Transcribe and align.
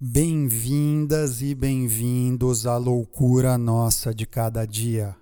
Bem-vindas 0.00 1.40
e 1.40 1.54
bem-vindos 1.54 2.66
à 2.66 2.76
loucura 2.76 3.56
nossa 3.56 4.12
de 4.12 4.26
cada 4.26 4.66
dia. 4.66 5.16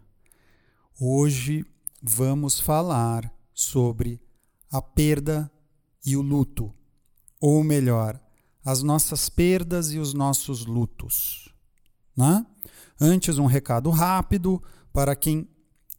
Hoje 0.99 1.63
vamos 2.03 2.59
falar 2.59 3.31
sobre 3.53 4.19
a 4.71 4.81
perda 4.81 5.53
e 6.05 6.17
o 6.17 6.23
luto, 6.23 6.73
ou 7.39 7.63
melhor, 7.63 8.19
as 8.65 8.83
nossas 8.83 9.29
perdas 9.29 9.93
e 9.93 9.99
os 9.99 10.15
nossos 10.15 10.65
lutos. 10.65 11.55
Né? 12.17 12.45
Antes, 12.99 13.37
um 13.37 13.47
recado 13.47 13.91
rápido 13.91 14.61
para 14.91 15.15
quem 15.15 15.47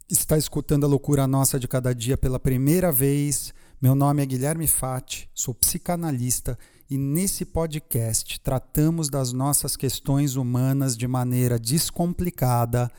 está 0.10 0.36
escutando 0.36 0.86
a 0.86 0.90
loucura 0.90 1.28
nossa 1.28 1.60
de 1.60 1.68
cada 1.68 1.94
dia 1.94 2.18
pela 2.18 2.40
primeira 2.40 2.92
vez. 2.92 3.54
Meu 3.80 3.94
nome 3.94 4.24
é 4.24 4.26
Guilherme 4.26 4.66
Fati, 4.66 5.30
sou 5.32 5.54
psicanalista 5.54 6.58
e 6.90 6.98
nesse 6.98 7.46
podcast 7.46 8.40
tratamos 8.40 9.10
das 9.10 9.34
nossas 9.34 9.76
questões 9.76 10.36
humanas 10.36 10.98
de 10.98 11.08
maneira 11.08 11.58
descomplicada 11.58 12.92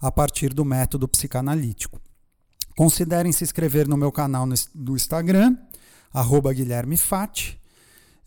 a 0.00 0.10
partir 0.10 0.52
do 0.52 0.64
método 0.64 1.06
psicanalítico. 1.08 2.00
Considerem 2.76 3.32
se 3.32 3.44
inscrever 3.44 3.88
no 3.88 3.96
meu 3.96 4.12
canal 4.12 4.46
do 4.74 4.96
Instagram, 4.96 5.56
arroba 6.12 6.52
Guilherme 6.52 6.96
Fati, 6.96 7.58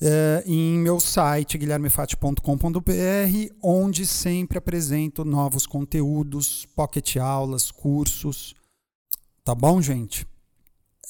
eh, 0.02 0.44
em 0.46 0.80
meu 0.80 1.00
site 1.00 1.58
guilhermefati.com.br, 1.58 3.54
onde 3.62 4.08
sempre 4.08 4.58
apresento 4.58 5.26
novos 5.26 5.68
conteúdos, 5.68 6.66
pocket 6.76 7.18
aulas, 7.18 7.70
cursos. 7.70 8.56
Tá 9.44 9.54
bom, 9.54 9.82
gente? 9.82 10.26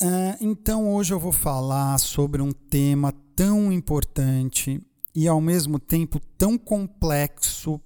Eh, 0.02 0.38
então 0.42 0.92
hoje 0.92 1.14
eu 1.14 1.20
vou 1.20 1.32
falar 1.32 1.98
sobre 2.00 2.42
um 2.42 2.52
tema 2.52 3.14
tão 3.40 3.72
importante 3.72 4.86
e 5.16 5.26
ao 5.26 5.40
mesmo 5.40 5.80
tempo 5.80 6.20
tão 6.38 6.58
complexo 6.58 7.80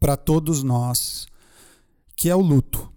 para 0.00 0.16
todos 0.16 0.64
nós, 0.64 1.28
que 2.16 2.28
é 2.28 2.34
o 2.34 2.40
luto. 2.40 2.92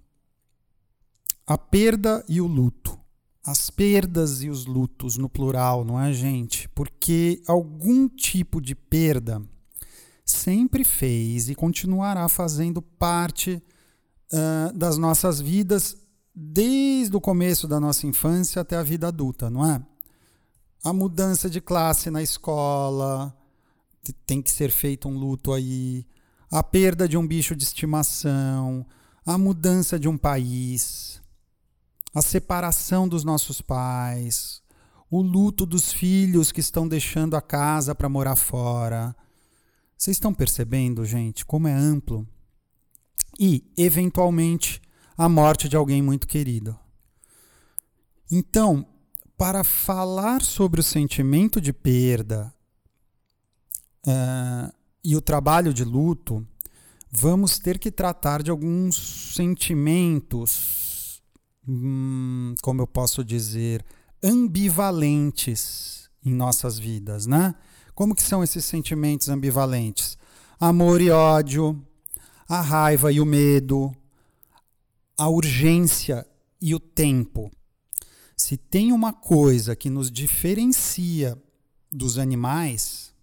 A 1.46 1.60
perda 1.60 2.26
e 2.28 2.42
o 2.42 2.48
luto. 2.48 3.00
As 3.46 3.70
perdas 3.70 4.42
e 4.42 4.50
os 4.50 4.66
lutos 4.66 5.16
no 5.16 5.30
plural, 5.30 5.86
não 5.86 6.02
é, 6.02 6.12
gente? 6.12 6.68
Porque 6.70 7.40
algum 7.46 8.10
tipo 8.10 8.60
de 8.60 8.74
perda 8.74 9.40
sempre 10.26 10.84
fez 10.84 11.50
e 11.50 11.56
continuará 11.56 12.28
fazendo 12.28 12.82
parte 12.82 13.62
uh, 14.34 14.76
das 14.76 14.98
nossas 14.98 15.40
vidas 15.40 15.96
desde 16.34 17.16
o 17.16 17.22
começo 17.22 17.68
da 17.68 17.80
nossa 17.80 18.08
infância 18.08 18.60
até 18.60 18.76
a 18.76 18.82
vida 18.82 19.08
adulta, 19.08 19.52
não 19.52 19.64
é? 19.64 19.80
A 20.84 20.94
mudança 20.94 21.50
de 21.50 21.60
classe 21.60 22.10
na 22.10 22.22
escola, 22.22 23.36
tem 24.26 24.42
que 24.42 24.52
ser 24.52 24.72
feito 24.72 25.08
um 25.08 25.18
luto 25.18 25.54
aí, 25.54 26.06
a 26.50 26.64
perda 26.64 27.08
de 27.08 27.18
um 27.18 27.28
bicho 27.28 27.56
de 27.56 27.64
estimação, 27.64 28.86
a 29.26 29.38
mudança 29.38 30.00
de 30.00 30.08
um 30.08 30.18
país, 30.18 31.22
a 32.14 32.22
separação 32.22 33.08
dos 33.08 33.24
nossos 33.24 33.62
pais, 33.62 34.62
o 35.12 35.22
luto 35.22 35.66
dos 35.66 35.92
filhos 35.92 36.52
que 36.52 36.60
estão 36.60 36.88
deixando 36.88 37.36
a 37.36 37.42
casa 37.42 37.94
para 37.94 38.10
morar 38.10 38.36
fora. 38.36 39.16
Vocês 39.98 40.16
estão 40.16 40.34
percebendo, 40.34 41.04
gente, 41.06 41.46
como 41.46 41.68
é 41.68 41.74
amplo? 41.74 42.28
E, 43.40 43.72
eventualmente, 43.78 44.82
a 45.18 45.28
morte 45.28 45.68
de 45.68 45.76
alguém 45.76 46.02
muito 46.02 46.28
querido. 46.28 46.78
Então, 48.32 48.86
para 49.40 49.64
falar 49.64 50.42
sobre 50.42 50.82
o 50.82 50.84
sentimento 50.84 51.62
de 51.62 51.72
perda 51.72 52.54
uh, 54.06 54.70
e 55.02 55.16
o 55.16 55.22
trabalho 55.22 55.74
de 55.74 55.86
luto, 55.86 56.46
vamos 57.10 57.58
ter 57.58 57.80
que 57.80 57.90
tratar 57.90 58.44
de 58.44 58.52
alguns 58.52 59.34
sentimentos, 59.34 61.24
hum, 61.66 62.54
como 62.62 62.82
eu 62.82 62.88
posso 62.88 63.24
dizer, 63.24 63.86
ambivalentes 64.22 66.10
em 66.22 66.34
nossas 66.34 66.78
vidas, 66.78 67.26
né? 67.26 67.56
Como 67.96 68.14
que 68.14 68.22
são 68.22 68.44
esses 68.44 68.66
sentimentos 68.66 69.30
ambivalentes? 69.30 70.18
Amor 70.60 71.00
e 71.00 71.12
ódio, 71.12 71.82
a 72.46 72.60
raiva 72.60 73.10
e 73.10 73.22
o 73.22 73.26
medo, 73.26 73.96
a 75.18 75.30
urgência 75.30 76.28
e 76.62 76.76
o 76.76 76.80
tempo. 76.80 77.50
Se 78.50 78.58
tem 78.58 78.92
uma 78.92 79.14
coisa 79.14 79.76
que 79.76 79.92
nos 79.92 80.10
diferencia 80.10 81.38
dos 81.94 82.18
animais, 82.18 83.14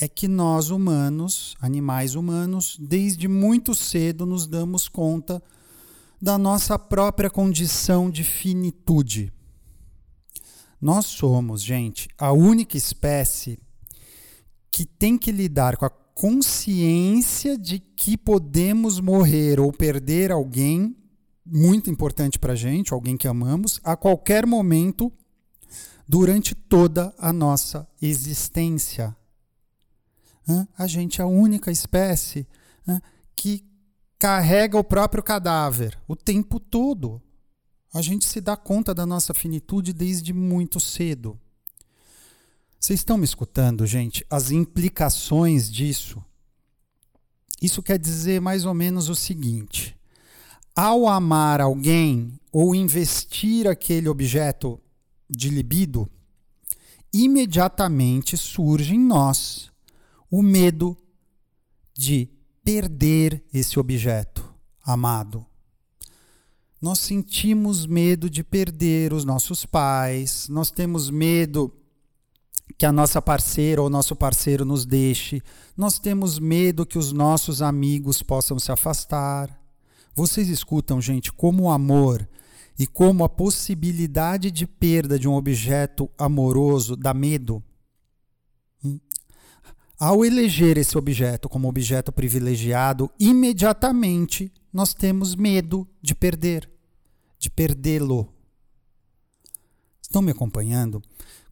é 0.00 0.06
que 0.06 0.28
nós 0.28 0.70
humanos, 0.70 1.56
animais 1.60 2.14
humanos, 2.14 2.76
desde 2.78 3.26
muito 3.26 3.74
cedo 3.74 4.24
nos 4.24 4.46
damos 4.46 4.86
conta 4.86 5.42
da 6.22 6.38
nossa 6.38 6.78
própria 6.78 7.28
condição 7.28 8.08
de 8.08 8.22
finitude. 8.22 9.32
Nós 10.80 11.06
somos, 11.06 11.60
gente, 11.60 12.08
a 12.16 12.30
única 12.30 12.76
espécie 12.76 13.58
que 14.70 14.86
tem 14.86 15.18
que 15.18 15.32
lidar 15.32 15.76
com 15.76 15.84
a 15.84 15.90
consciência 15.90 17.58
de 17.58 17.80
que 17.80 18.16
podemos 18.16 19.00
morrer 19.00 19.58
ou 19.58 19.72
perder 19.72 20.30
alguém 20.30 20.94
muito 21.44 21.90
importante 21.90 22.38
para 22.38 22.54
gente, 22.54 22.92
alguém 22.92 23.16
que 23.16 23.28
amamos, 23.28 23.80
a 23.82 23.96
qualquer 23.96 24.46
momento 24.46 25.12
durante 26.08 26.54
toda 26.54 27.14
a 27.18 27.32
nossa 27.32 27.88
existência. 28.00 29.16
A 30.76 30.86
gente 30.86 31.20
é 31.20 31.24
a 31.24 31.28
única 31.28 31.70
espécie 31.70 32.46
que 33.36 33.64
carrega 34.18 34.76
o 34.76 34.84
próprio 34.84 35.22
cadáver 35.22 35.96
o 36.06 36.16
tempo 36.16 36.60
todo. 36.60 37.22
A 37.92 38.02
gente 38.02 38.24
se 38.24 38.40
dá 38.40 38.56
conta 38.56 38.94
da 38.94 39.06
nossa 39.06 39.32
finitude 39.32 39.92
desde 39.92 40.32
muito 40.32 40.78
cedo. 40.78 41.40
Vocês 42.78 43.00
estão 43.00 43.16
me 43.16 43.24
escutando, 43.24 43.86
gente? 43.86 44.24
As 44.30 44.50
implicações 44.50 45.70
disso. 45.70 46.24
Isso 47.60 47.82
quer 47.82 47.98
dizer 47.98 48.40
mais 48.40 48.64
ou 48.64 48.74
menos 48.74 49.08
o 49.08 49.14
seguinte: 49.14 49.96
ao 50.80 51.06
amar 51.06 51.60
alguém 51.60 52.40
ou 52.50 52.74
investir 52.74 53.66
aquele 53.66 54.08
objeto 54.08 54.80
de 55.28 55.50
libido, 55.50 56.08
imediatamente 57.12 58.34
surge 58.34 58.94
em 58.94 58.98
nós 58.98 59.70
o 60.30 60.42
medo 60.42 60.96
de 61.92 62.30
perder 62.64 63.44
esse 63.52 63.78
objeto 63.78 64.54
amado. 64.82 65.44
Nós 66.80 67.00
sentimos 67.00 67.84
medo 67.84 68.30
de 68.30 68.42
perder 68.42 69.12
os 69.12 69.22
nossos 69.22 69.66
pais, 69.66 70.48
nós 70.48 70.70
temos 70.70 71.10
medo 71.10 71.70
que 72.78 72.86
a 72.86 72.92
nossa 72.92 73.20
parceira 73.20 73.82
ou 73.82 73.90
nosso 73.90 74.16
parceiro 74.16 74.64
nos 74.64 74.86
deixe, 74.86 75.42
nós 75.76 75.98
temos 75.98 76.38
medo 76.38 76.86
que 76.86 76.96
os 76.96 77.12
nossos 77.12 77.60
amigos 77.60 78.22
possam 78.22 78.58
se 78.58 78.72
afastar. 78.72 79.59
Vocês 80.14 80.48
escutam, 80.48 81.00
gente, 81.00 81.32
como 81.32 81.64
o 81.64 81.70
amor 81.70 82.28
e 82.78 82.86
como 82.86 83.24
a 83.24 83.28
possibilidade 83.28 84.50
de 84.50 84.66
perda 84.66 85.18
de 85.18 85.28
um 85.28 85.34
objeto 85.34 86.10
amoroso 86.18 86.96
dá 86.96 87.14
medo? 87.14 87.62
Hum? 88.84 88.98
Ao 89.98 90.24
eleger 90.24 90.78
esse 90.78 90.96
objeto 90.96 91.48
como 91.48 91.68
objeto 91.68 92.10
privilegiado, 92.12 93.10
imediatamente 93.18 94.52
nós 94.72 94.94
temos 94.94 95.34
medo 95.34 95.86
de 96.02 96.14
perder, 96.14 96.70
de 97.38 97.50
perdê-lo. 97.50 98.32
Estão 100.02 100.22
me 100.22 100.32
acompanhando? 100.32 101.02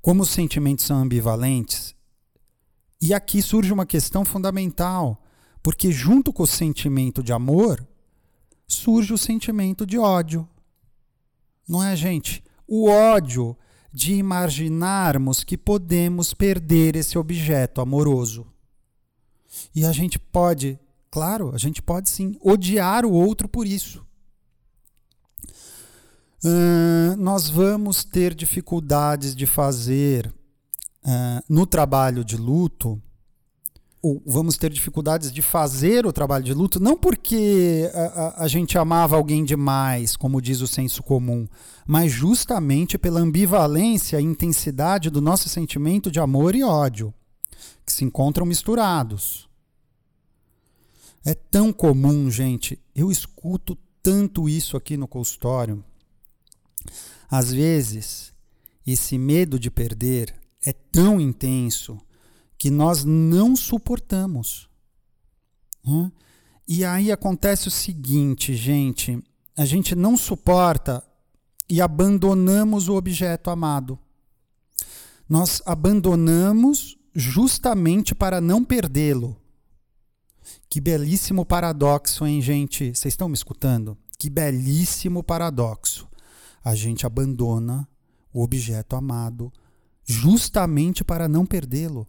Como 0.00 0.22
os 0.22 0.30
sentimentos 0.30 0.84
são 0.84 0.98
ambivalentes? 0.98 1.94
E 3.00 3.14
aqui 3.14 3.40
surge 3.40 3.72
uma 3.72 3.86
questão 3.86 4.24
fundamental, 4.24 5.22
porque 5.62 5.92
junto 5.92 6.32
com 6.32 6.42
o 6.42 6.46
sentimento 6.46 7.22
de 7.22 7.32
amor, 7.32 7.86
surge 8.68 9.14
o 9.14 9.18
sentimento 9.18 9.86
de 9.86 9.98
ódio. 9.98 10.46
Não 11.66 11.82
é, 11.82 11.96
gente? 11.96 12.44
O 12.66 12.88
ódio 12.88 13.56
de 13.92 14.14
imaginarmos 14.14 15.42
que 15.42 15.56
podemos 15.56 16.34
perder 16.34 16.94
esse 16.94 17.16
objeto 17.16 17.80
amoroso. 17.80 18.46
E 19.74 19.84
a 19.84 19.92
gente 19.92 20.18
pode, 20.18 20.78
claro, 21.10 21.54
a 21.54 21.58
gente 21.58 21.80
pode 21.80 22.10
sim 22.10 22.36
odiar 22.42 23.06
o 23.06 23.12
outro 23.12 23.48
por 23.48 23.66
isso. 23.66 24.06
Uh, 26.44 27.16
nós 27.16 27.48
vamos 27.48 28.04
ter 28.04 28.34
dificuldades 28.34 29.34
de 29.34 29.46
fazer 29.46 30.32
uh, 31.04 31.42
no 31.48 31.66
trabalho 31.66 32.22
de 32.22 32.36
luto 32.36 33.02
vamos 34.24 34.56
ter 34.56 34.70
dificuldades 34.70 35.32
de 35.32 35.42
fazer 35.42 36.06
o 36.06 36.12
trabalho 36.12 36.44
de 36.44 36.54
luto, 36.54 36.78
não 36.78 36.96
porque 36.96 37.90
a, 37.92 38.00
a, 38.00 38.44
a, 38.44 38.48
gente 38.48 38.78
amava 38.78 39.16
alguém 39.16 39.44
demais, 39.44 40.16
como 40.16 40.40
diz 40.40 40.60
o 40.60 40.68
senso 40.68 41.02
comum, 41.02 41.48
mas 41.86 42.12
justamente 42.12 42.96
pela 42.96 43.20
ambivalência 43.20 44.20
e 44.20 44.24
intensidade 44.24 45.10
do 45.10 45.20
nosso 45.20 45.48
sentimento 45.48 46.10
de 46.10 46.20
amor 46.20 46.54
e 46.54 46.62
ódio. 46.62 47.12
Que 47.84 47.92
se 47.92 48.04
encontram 48.04 48.46
misturados. 48.46 49.48
É 51.24 51.34
tão 51.34 51.72
comum, 51.72 52.30
gente, 52.30 52.78
eu 52.94 53.10
escuto 53.10 53.76
tanto 54.02 54.48
isso 54.48 54.76
aqui 54.76 54.96
no 54.96 55.08
consultório. 55.08 55.82
Às 57.30 57.52
vezes, 57.52 58.32
esse 58.86 59.18
medo 59.18 59.58
de 59.58 59.70
perder 59.70 60.34
é 60.64 60.72
tão 60.72 61.20
intenso 61.20 61.98
que 62.58 62.70
nós 62.70 63.04
não 63.04 63.54
suportamos. 63.54 64.68
Né? 65.84 66.10
E 66.66 66.84
aí 66.84 67.12
acontece 67.12 67.68
o 67.68 67.70
seguinte, 67.70 68.54
gente: 68.54 69.22
a 69.56 69.64
gente 69.64 69.94
não 69.94 70.16
suporta 70.16 71.02
e 71.70 71.80
abandonamos 71.80 72.88
o 72.88 72.94
objeto 72.94 73.48
amado. 73.48 73.98
Nós 75.28 75.62
abandonamos 75.64 76.98
justamente 77.14 78.14
para 78.14 78.40
não 78.40 78.64
perdê-lo. 78.64 79.36
Que 80.68 80.80
belíssimo 80.80 81.44
paradoxo, 81.44 82.26
hein, 82.26 82.40
gente? 82.40 82.94
Vocês 82.94 83.12
estão 83.12 83.28
me 83.28 83.34
escutando? 83.34 83.96
Que 84.18 84.28
belíssimo 84.30 85.22
paradoxo. 85.22 86.08
A 86.64 86.74
gente 86.74 87.06
abandona 87.06 87.88
o 88.32 88.42
objeto 88.42 88.96
amado 88.96 89.52
justamente 90.04 91.04
para 91.04 91.28
não 91.28 91.44
perdê-lo. 91.44 92.06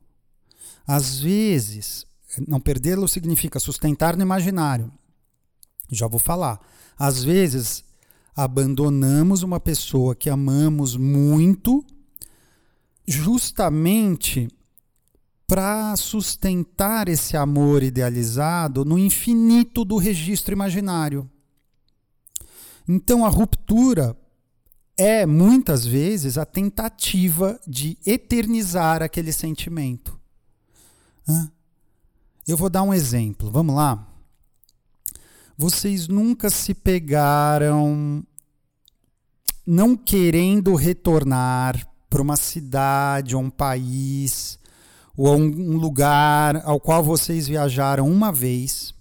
Às 0.92 1.20
vezes, 1.20 2.04
não 2.48 2.60
perdê-lo 2.60 3.08
significa 3.08 3.60
sustentar 3.60 4.18
no 4.18 4.24
imaginário. 4.24 4.92
Já 5.92 6.08
vou 6.08 6.20
falar. 6.20 6.60
Às 6.98 7.24
vezes, 7.24 7.84
abandonamos 8.36 9.44
uma 9.44 9.60
pessoa 9.60 10.16
que 10.16 10.32
amamos 10.32 10.96
muito 10.96 11.86
justamente 13.08 14.48
para 15.46 15.96
sustentar 15.96 17.08
esse 17.08 17.38
amor 17.38 17.84
idealizado 17.84 18.84
no 18.84 18.98
infinito 18.98 19.86
do 19.86 19.98
registro 19.98 20.56
imaginário. 20.56 21.30
Então 22.88 23.24
a 23.24 23.30
ruptura 23.30 24.18
é 24.98 25.24
muitas 25.24 25.86
vezes 25.86 26.36
a 26.36 26.48
tentativa 26.48 27.60
de 27.68 27.96
eternizar 28.08 29.04
aquele 29.04 29.32
sentimento. 29.32 30.19
Eu 32.48 32.58
vou 32.58 32.70
dar 32.70 32.84
um 32.84 32.94
exemplo, 32.94 33.52
vamos 33.52 33.76
lá? 33.76 34.08
Vocês 35.58 36.08
nunca 36.08 36.50
se 36.50 36.74
pegaram 36.74 38.24
não 39.66 39.96
querendo 39.96 40.74
retornar 40.74 41.88
para 42.10 42.22
uma 42.24 42.36
cidade, 42.36 43.36
ou 43.36 43.44
um 43.44 43.50
país, 43.52 44.58
ou 45.16 45.36
um 45.36 45.78
lugar 45.78 46.64
ao 46.66 46.80
qual 46.80 47.04
vocês 47.04 47.48
viajaram 47.48 48.10
uma 48.10 48.32
vez, 48.32 48.96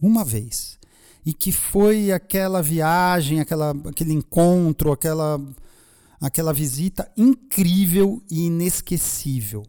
uma 0.00 0.24
vez, 0.24 0.78
e 1.26 1.34
que 1.34 1.52
foi 1.52 2.10
aquela 2.10 2.62
viagem, 2.62 3.40
aquela, 3.40 3.72
aquele 3.86 4.14
encontro, 4.14 4.92
aquela, 4.92 5.38
aquela 6.18 6.54
visita 6.54 7.10
incrível 7.14 8.22
e 8.30 8.46
inesquecível. 8.46 9.64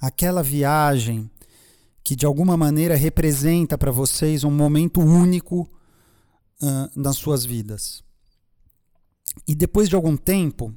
Aquela 0.00 0.42
viagem 0.42 1.30
que 2.02 2.14
de 2.14 2.24
alguma 2.24 2.56
maneira 2.56 2.94
representa 2.94 3.76
para 3.76 3.90
vocês 3.90 4.44
um 4.44 4.50
momento 4.50 5.00
único 5.00 5.68
uh, 6.62 6.90
nas 6.94 7.16
suas 7.16 7.44
vidas. 7.44 8.04
E 9.46 9.54
depois 9.54 9.88
de 9.88 9.96
algum 9.96 10.16
tempo, 10.16 10.72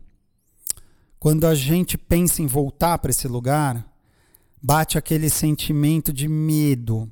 quando 1.20 1.46
a 1.46 1.54
gente 1.54 1.98
pensa 1.98 2.42
em 2.42 2.48
voltar 2.48 2.98
para 2.98 3.12
esse 3.12 3.28
lugar, 3.28 3.86
bate 4.62 4.98
aquele 4.98 5.30
sentimento 5.30 6.12
de 6.12 6.28
medo. 6.28 7.12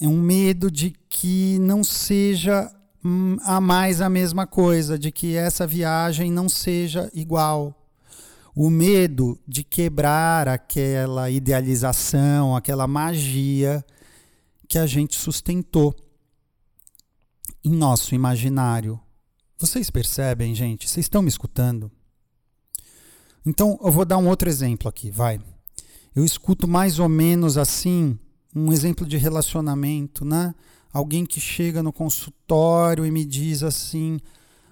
É 0.00 0.08
um 0.08 0.20
medo 0.20 0.70
de 0.70 0.90
que 1.08 1.58
não 1.60 1.84
seja 1.84 2.70
hum, 3.04 3.36
a 3.42 3.60
mais 3.60 4.00
a 4.00 4.08
mesma 4.08 4.46
coisa, 4.46 4.98
de 4.98 5.12
que 5.12 5.36
essa 5.36 5.66
viagem 5.66 6.30
não 6.30 6.48
seja 6.48 7.10
igual. 7.14 7.85
O 8.58 8.70
medo 8.70 9.38
de 9.46 9.62
quebrar 9.62 10.48
aquela 10.48 11.30
idealização, 11.30 12.56
aquela 12.56 12.86
magia 12.86 13.84
que 14.66 14.78
a 14.78 14.86
gente 14.86 15.14
sustentou 15.14 15.94
em 17.62 17.70
nosso 17.70 18.14
imaginário. 18.14 18.98
Vocês 19.58 19.90
percebem, 19.90 20.54
gente? 20.54 20.88
Vocês 20.88 21.04
estão 21.04 21.20
me 21.20 21.28
escutando? 21.28 21.92
Então, 23.44 23.78
eu 23.82 23.92
vou 23.92 24.06
dar 24.06 24.16
um 24.16 24.26
outro 24.26 24.48
exemplo 24.48 24.88
aqui, 24.88 25.10
vai. 25.10 25.38
Eu 26.14 26.24
escuto 26.24 26.66
mais 26.66 26.98
ou 26.98 27.10
menos 27.10 27.58
assim, 27.58 28.18
um 28.54 28.72
exemplo 28.72 29.06
de 29.06 29.18
relacionamento, 29.18 30.24
né? 30.24 30.54
Alguém 30.90 31.26
que 31.26 31.40
chega 31.40 31.82
no 31.82 31.92
consultório 31.92 33.04
e 33.04 33.10
me 33.10 33.22
diz 33.22 33.62
assim: 33.62 34.18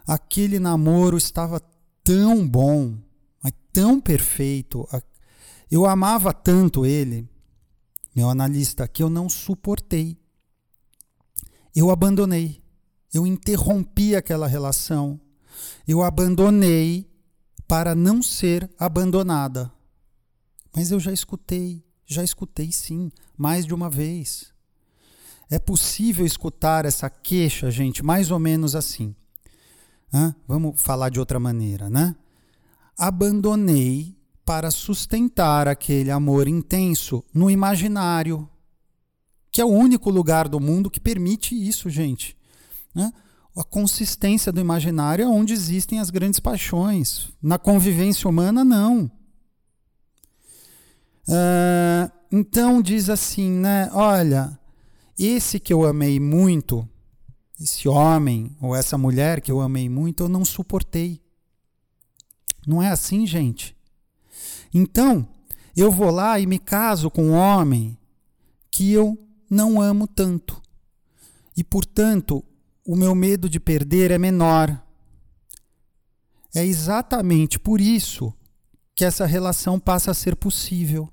aquele 0.06 0.58
namoro 0.58 1.18
estava 1.18 1.60
tão 2.02 2.48
bom, 2.48 2.96
tão 3.74 4.00
perfeito, 4.00 4.88
eu 5.68 5.84
amava 5.84 6.32
tanto 6.32 6.86
ele, 6.86 7.28
meu 8.14 8.30
analista, 8.30 8.86
que 8.86 9.02
eu 9.02 9.10
não 9.10 9.28
suportei. 9.28 10.16
Eu 11.74 11.90
abandonei, 11.90 12.62
eu 13.12 13.26
interrompi 13.26 14.14
aquela 14.14 14.46
relação, 14.46 15.20
eu 15.88 16.04
abandonei 16.04 17.10
para 17.66 17.96
não 17.96 18.22
ser 18.22 18.70
abandonada. 18.78 19.72
Mas 20.72 20.92
eu 20.92 21.00
já 21.00 21.12
escutei, 21.12 21.84
já 22.06 22.22
escutei 22.22 22.70
sim, 22.70 23.10
mais 23.36 23.66
de 23.66 23.74
uma 23.74 23.90
vez. 23.90 24.52
É 25.50 25.58
possível 25.58 26.24
escutar 26.24 26.84
essa 26.84 27.10
queixa, 27.10 27.72
gente, 27.72 28.04
mais 28.04 28.30
ou 28.30 28.38
menos 28.38 28.76
assim. 28.76 29.16
Hã? 30.12 30.32
Vamos 30.46 30.80
falar 30.80 31.08
de 31.08 31.18
outra 31.18 31.40
maneira, 31.40 31.90
né? 31.90 32.14
Abandonei 32.96 34.16
para 34.44 34.70
sustentar 34.70 35.66
aquele 35.68 36.10
amor 36.10 36.46
intenso 36.46 37.24
no 37.32 37.50
imaginário, 37.50 38.48
que 39.50 39.60
é 39.60 39.64
o 39.64 39.68
único 39.68 40.10
lugar 40.10 40.48
do 40.48 40.60
mundo 40.60 40.90
que 40.90 41.00
permite 41.00 41.54
isso, 41.54 41.88
gente. 41.88 42.36
Né? 42.94 43.12
a 43.56 43.62
consistência 43.62 44.50
do 44.50 44.60
imaginário 44.60 45.24
é 45.24 45.28
onde 45.28 45.52
existem 45.52 46.00
as 46.00 46.10
grandes 46.10 46.40
paixões. 46.40 47.30
Na 47.40 47.56
convivência 47.56 48.28
humana, 48.28 48.64
não. 48.64 49.10
Uh, 51.28 52.10
então 52.32 52.82
diz 52.82 53.08
assim, 53.08 53.50
né? 53.50 53.88
Olha, 53.92 54.58
esse 55.16 55.60
que 55.60 55.72
eu 55.72 55.86
amei 55.86 56.18
muito, 56.18 56.86
esse 57.60 57.88
homem 57.88 58.56
ou 58.60 58.74
essa 58.74 58.98
mulher 58.98 59.40
que 59.40 59.52
eu 59.52 59.60
amei 59.60 59.88
muito, 59.88 60.24
eu 60.24 60.28
não 60.28 60.44
suportei. 60.44 61.22
Não 62.66 62.82
é 62.82 62.90
assim, 62.90 63.26
gente? 63.26 63.76
Então, 64.72 65.28
eu 65.76 65.90
vou 65.90 66.10
lá 66.10 66.38
e 66.38 66.46
me 66.46 66.58
caso 66.58 67.10
com 67.10 67.28
um 67.28 67.32
homem 67.32 67.98
que 68.70 68.92
eu 68.92 69.18
não 69.48 69.80
amo 69.80 70.06
tanto. 70.06 70.60
E, 71.56 71.62
portanto, 71.62 72.44
o 72.84 72.96
meu 72.96 73.14
medo 73.14 73.48
de 73.48 73.60
perder 73.60 74.10
é 74.10 74.18
menor. 74.18 74.82
É 76.54 76.64
exatamente 76.64 77.58
por 77.58 77.80
isso 77.80 78.32
que 78.94 79.04
essa 79.04 79.26
relação 79.26 79.78
passa 79.78 80.10
a 80.10 80.14
ser 80.14 80.36
possível. 80.36 81.08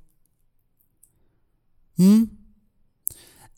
Hum? 1.98 2.28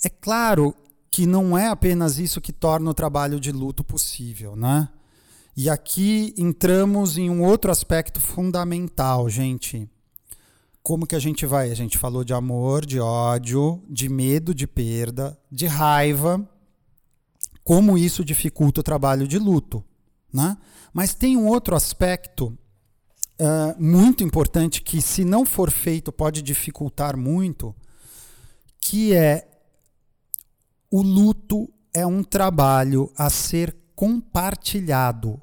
É 0.03 0.09
claro 0.09 0.75
que 1.09 1.25
não 1.25 1.57
é 1.57 1.67
apenas 1.67 2.17
isso 2.17 2.41
que 2.41 2.51
torna 2.51 2.89
o 2.89 2.93
trabalho 2.93 3.39
de 3.39 3.51
luto 3.51 3.83
possível, 3.83 4.55
né? 4.55 4.89
E 5.55 5.69
aqui 5.69 6.33
entramos 6.37 7.17
em 7.17 7.29
um 7.29 7.43
outro 7.43 7.71
aspecto 7.71 8.19
fundamental, 8.19 9.29
gente. 9.29 9.89
Como 10.81 11.07
que 11.07 11.15
a 11.15 11.19
gente 11.19 11.45
vai? 11.45 11.71
A 11.71 11.75
gente 11.75 11.97
falou 11.97 12.23
de 12.23 12.33
amor, 12.33 12.85
de 12.85 12.99
ódio, 12.99 13.81
de 13.87 14.09
medo 14.09 14.53
de 14.53 14.67
perda, 14.67 15.37
de 15.51 15.67
raiva 15.67 16.49
como 17.63 17.97
isso 17.97 18.25
dificulta 18.25 18.81
o 18.81 18.83
trabalho 18.83 19.27
de 19.27 19.39
luto. 19.39 19.83
Né? 20.31 20.57
Mas 20.91 21.13
tem 21.13 21.37
um 21.37 21.47
outro 21.47 21.75
aspecto 21.75 22.57
uh, 23.39 23.81
muito 23.81 24.23
importante 24.23 24.81
que, 24.81 25.01
se 25.01 25.23
não 25.23 25.45
for 25.45 25.71
feito, 25.71 26.11
pode 26.11 26.41
dificultar 26.41 27.15
muito, 27.15 27.73
que 28.79 29.13
é 29.13 29.47
o 30.91 31.01
luto 31.01 31.71
é 31.93 32.05
um 32.05 32.23
trabalho 32.23 33.11
a 33.17 33.29
ser 33.29 33.75
compartilhado 33.95 35.41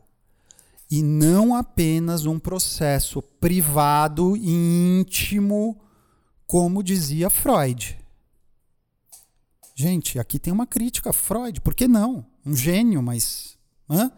e 0.90 1.02
não 1.02 1.54
apenas 1.54 2.26
um 2.26 2.38
processo 2.38 3.22
privado 3.22 4.36
e 4.36 4.50
íntimo, 5.00 5.80
como 6.46 6.82
dizia 6.82 7.30
Freud. 7.30 7.98
Gente, 9.74 10.18
aqui 10.18 10.38
tem 10.38 10.52
uma 10.52 10.66
crítica 10.66 11.10
a 11.10 11.12
Freud, 11.12 11.60
por 11.60 11.74
que 11.74 11.86
não? 11.86 12.26
Um 12.44 12.56
gênio, 12.56 13.02
mas 13.02 13.56
hã? 13.88 14.10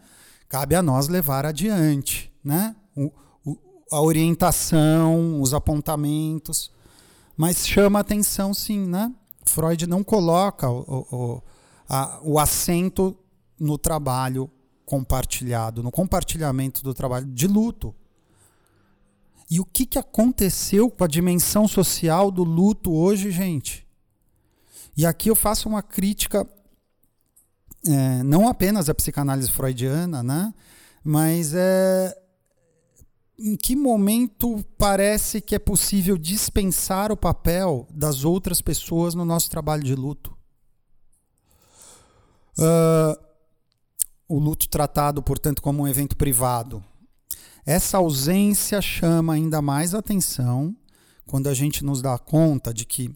cabe 0.49 0.75
a 0.75 0.81
nós 0.81 1.07
levar 1.07 1.45
adiante 1.45 2.33
né? 2.43 2.75
O, 2.95 3.11
o, 3.45 3.57
a 3.91 4.01
orientação, 4.01 5.41
os 5.41 5.53
apontamentos. 5.53 6.71
mas 7.37 7.65
chama 7.65 7.99
atenção 7.99 8.53
sim, 8.53 8.85
né? 8.85 9.11
Freud 9.45 9.87
não 9.87 10.03
coloca 10.03 10.69
o, 10.69 11.07
o, 11.11 11.43
a, 11.87 12.19
o 12.23 12.39
acento 12.39 13.17
no 13.59 13.77
trabalho 13.77 14.49
compartilhado, 14.85 15.81
no 15.81 15.91
compartilhamento 15.91 16.83
do 16.83 16.93
trabalho 16.93 17.25
de 17.25 17.47
luto. 17.47 17.95
E 19.49 19.59
o 19.59 19.65
que, 19.65 19.85
que 19.85 19.99
aconteceu 19.99 20.89
com 20.89 21.03
a 21.03 21.07
dimensão 21.07 21.67
social 21.67 22.31
do 22.31 22.43
luto 22.43 22.91
hoje, 22.93 23.31
gente? 23.31 23.87
E 24.95 25.05
aqui 25.05 25.29
eu 25.29 25.35
faço 25.35 25.67
uma 25.67 25.81
crítica, 25.81 26.47
é, 27.85 28.23
não 28.23 28.47
apenas 28.47 28.89
à 28.89 28.93
psicanálise 28.93 29.51
freudiana, 29.51 30.23
né? 30.23 30.53
mas 31.03 31.53
é, 31.53 32.15
em 33.37 33.55
que 33.55 33.75
momento 33.75 34.63
parece 34.77 35.41
que 35.41 35.55
é 35.55 35.59
possível 35.59 36.17
dispensar 36.17 37.11
o 37.11 37.17
papel 37.17 37.87
das 37.91 38.23
outras 38.23 38.61
pessoas 38.61 39.13
no 39.13 39.25
nosso 39.25 39.49
trabalho 39.49 39.83
de 39.83 39.95
luto? 39.95 40.35
Uh, 42.57 43.22
o 44.27 44.39
luto 44.39 44.67
tratado, 44.69 45.21
portanto, 45.21 45.61
como 45.61 45.83
um 45.83 45.87
evento 45.87 46.15
privado. 46.15 46.83
Essa 47.65 47.97
ausência 47.97 48.81
chama 48.81 49.33
ainda 49.33 49.61
mais 49.61 49.93
atenção 49.93 50.75
quando 51.25 51.47
a 51.47 51.53
gente 51.53 51.83
nos 51.83 52.01
dá 52.01 52.17
conta 52.17 52.73
de 52.73 52.85
que 52.85 53.13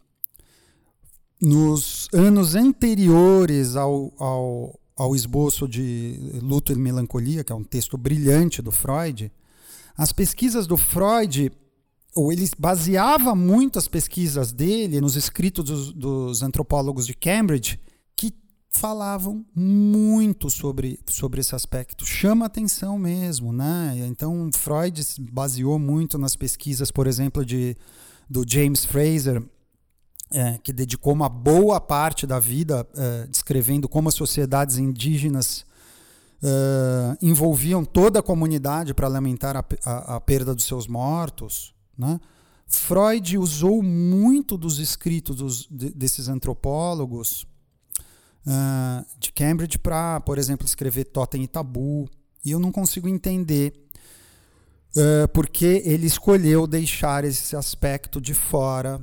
nos 1.42 2.08
anos 2.14 2.56
anteriores 2.56 3.76
ao, 3.76 4.14
ao, 4.18 4.80
ao 4.96 5.16
esboço 5.16 5.68
de 5.68 6.40
Luto 6.42 6.72
e 6.72 6.76
Melancolia, 6.76 7.44
que 7.44 7.52
é 7.52 7.56
um 7.56 7.64
texto 7.64 7.98
brilhante 7.98 8.62
do 8.62 8.72
Freud, 8.72 9.32
as 9.96 10.12
pesquisas 10.12 10.66
do 10.66 10.78
Freud, 10.78 11.52
ou 12.16 12.32
ele 12.32 12.50
baseava 12.58 13.36
muito 13.36 13.78
as 13.78 13.88
pesquisas 13.88 14.52
dele 14.52 15.02
nos 15.02 15.16
escritos 15.16 15.66
dos, 15.66 15.94
dos 15.94 16.44
antropólogos 16.44 17.06
de 17.06 17.14
Cambridge, 17.14 17.80
falavam 18.78 19.44
muito 19.56 20.52
sobre, 20.52 21.00
sobre 21.08 21.42
esse 21.42 21.56
aspecto. 21.56 22.06
Chama 22.06 22.46
atenção 22.46 22.98
mesmo, 23.00 23.52
né? 23.52 24.06
Então, 24.08 24.50
Freud 24.54 25.04
se 25.04 25.20
baseou 25.20 25.80
muito 25.80 26.18
nas 26.18 26.36
pesquisas, 26.36 26.92
por 26.92 27.08
exemplo, 27.08 27.44
de, 27.44 27.76
do 28.30 28.46
James 28.48 28.86
Fraser, 28.86 29.44
é, 30.32 30.60
que 30.60 30.72
dedicou 30.72 31.14
uma 31.14 31.28
boa 31.28 31.82
parte 31.82 32.28
da 32.28 32.40
vida 32.40 32.88
é, 32.96 33.28
descrevendo 33.28 33.90
como 33.90 34.10
as 34.10 34.16
sociedades 34.16 34.78
indígenas 34.78 35.66
é, 36.44 37.18
envolviam 37.20 37.84
toda 37.84 38.20
a 38.20 38.24
comunidade 38.24 38.94
para 38.94 39.08
lamentar 39.08 39.58
a, 39.58 39.66
a, 39.86 40.16
a, 40.18 40.22
perda 40.22 40.54
dos 40.54 40.66
seus 40.66 40.86
mortos. 40.86 41.74
Né? 41.98 42.20
Freud 42.68 43.40
usou 43.40 43.82
muito 43.82 44.56
dos 44.56 44.78
escritos 44.78 45.38
dos, 45.38 45.68
de, 45.68 45.90
desses 45.90 46.28
antropólogos 46.28 47.48
uh, 48.48 49.06
de 49.20 49.32
Cambridge 49.32 49.78
para, 49.78 50.22
por 50.22 50.38
exemplo, 50.38 50.66
escrever 50.66 51.06
Totem 51.06 51.44
e 51.44 51.48
Tabu. 51.48 52.10
E 52.44 52.52
eu 52.52 52.60
não 52.60 52.72
consigo 52.72 53.08
entender 53.08 53.74
uh, 54.96 55.28
porque 55.34 55.84
ele 55.86 56.08
escolheu 56.08 56.66
deixar 56.66 57.26
esse 57.26 57.56
aspecto 57.56 58.22
de 58.22 58.34
fora 58.34 59.02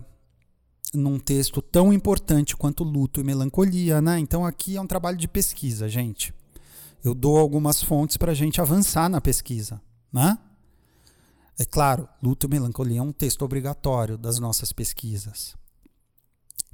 num 0.94 1.18
texto 1.18 1.60
tão 1.60 1.92
importante 1.92 2.56
quanto 2.56 2.84
Luto 2.84 3.20
e 3.20 3.24
Melancolia. 3.24 4.00
Né? 4.00 4.18
Então 4.18 4.46
aqui 4.46 4.76
é 4.76 4.80
um 4.80 4.86
trabalho 4.86 5.18
de 5.18 5.28
pesquisa, 5.28 5.88
gente. 5.88 6.32
Eu 7.02 7.14
dou 7.14 7.36
algumas 7.36 7.82
fontes 7.82 8.16
para 8.16 8.32
a 8.32 8.34
gente 8.34 8.60
avançar 8.60 9.10
na 9.10 9.20
pesquisa. 9.20 9.80
Né? 10.10 10.38
É 11.58 11.64
claro, 11.64 12.08
Luto 12.22 12.46
e 12.46 12.50
Melancolia 12.50 13.00
é 13.00 13.02
um 13.02 13.12
texto 13.12 13.42
obrigatório 13.42 14.16
das 14.16 14.38
nossas 14.38 14.72
pesquisas. 14.72 15.54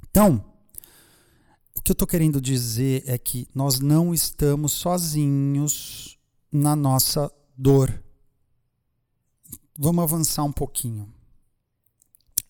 Então, 0.09 0.43
o 1.81 1.83
que 1.83 1.91
eu 1.91 1.93
estou 1.93 2.07
querendo 2.07 2.39
dizer 2.39 3.01
é 3.07 3.17
que 3.17 3.47
nós 3.55 3.79
não 3.79 4.13
estamos 4.13 4.71
sozinhos 4.71 6.15
na 6.51 6.75
nossa 6.75 7.31
dor. 7.57 8.03
Vamos 9.79 10.03
avançar 10.03 10.43
um 10.43 10.51
pouquinho. 10.51 11.11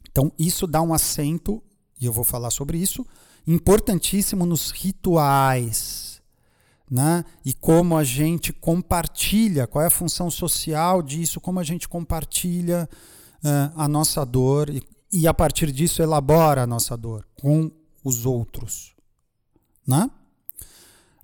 Então, 0.09 0.33
isso 0.37 0.67
dá 0.67 0.81
um 0.81 0.93
acento, 0.93 1.63
e 2.01 2.05
eu 2.05 2.11
vou 2.11 2.25
falar 2.25 2.51
sobre 2.51 2.77
isso, 2.77 3.07
importantíssimo 3.47 4.45
nos 4.45 4.69
rituais. 4.69 6.21
Né? 6.89 7.23
E 7.45 7.53
como 7.53 7.95
a 7.95 8.03
gente 8.03 8.51
compartilha, 8.51 9.65
qual 9.65 9.81
é 9.81 9.87
a 9.87 9.89
função 9.89 10.29
social 10.29 11.01
disso, 11.01 11.39
como 11.39 11.57
a 11.57 11.63
gente 11.63 11.87
compartilha 11.87 12.89
uh, 13.45 13.79
a 13.81 13.87
nossa 13.87 14.25
dor 14.25 14.69
e, 14.69 14.83
e, 15.09 15.25
a 15.25 15.33
partir 15.33 15.71
disso, 15.71 16.01
elabora 16.01 16.63
a 16.63 16.67
nossa 16.67 16.97
dor 16.97 17.25
com 17.39 17.71
os 18.03 18.25
outros. 18.25 18.91
Né? 19.87 20.09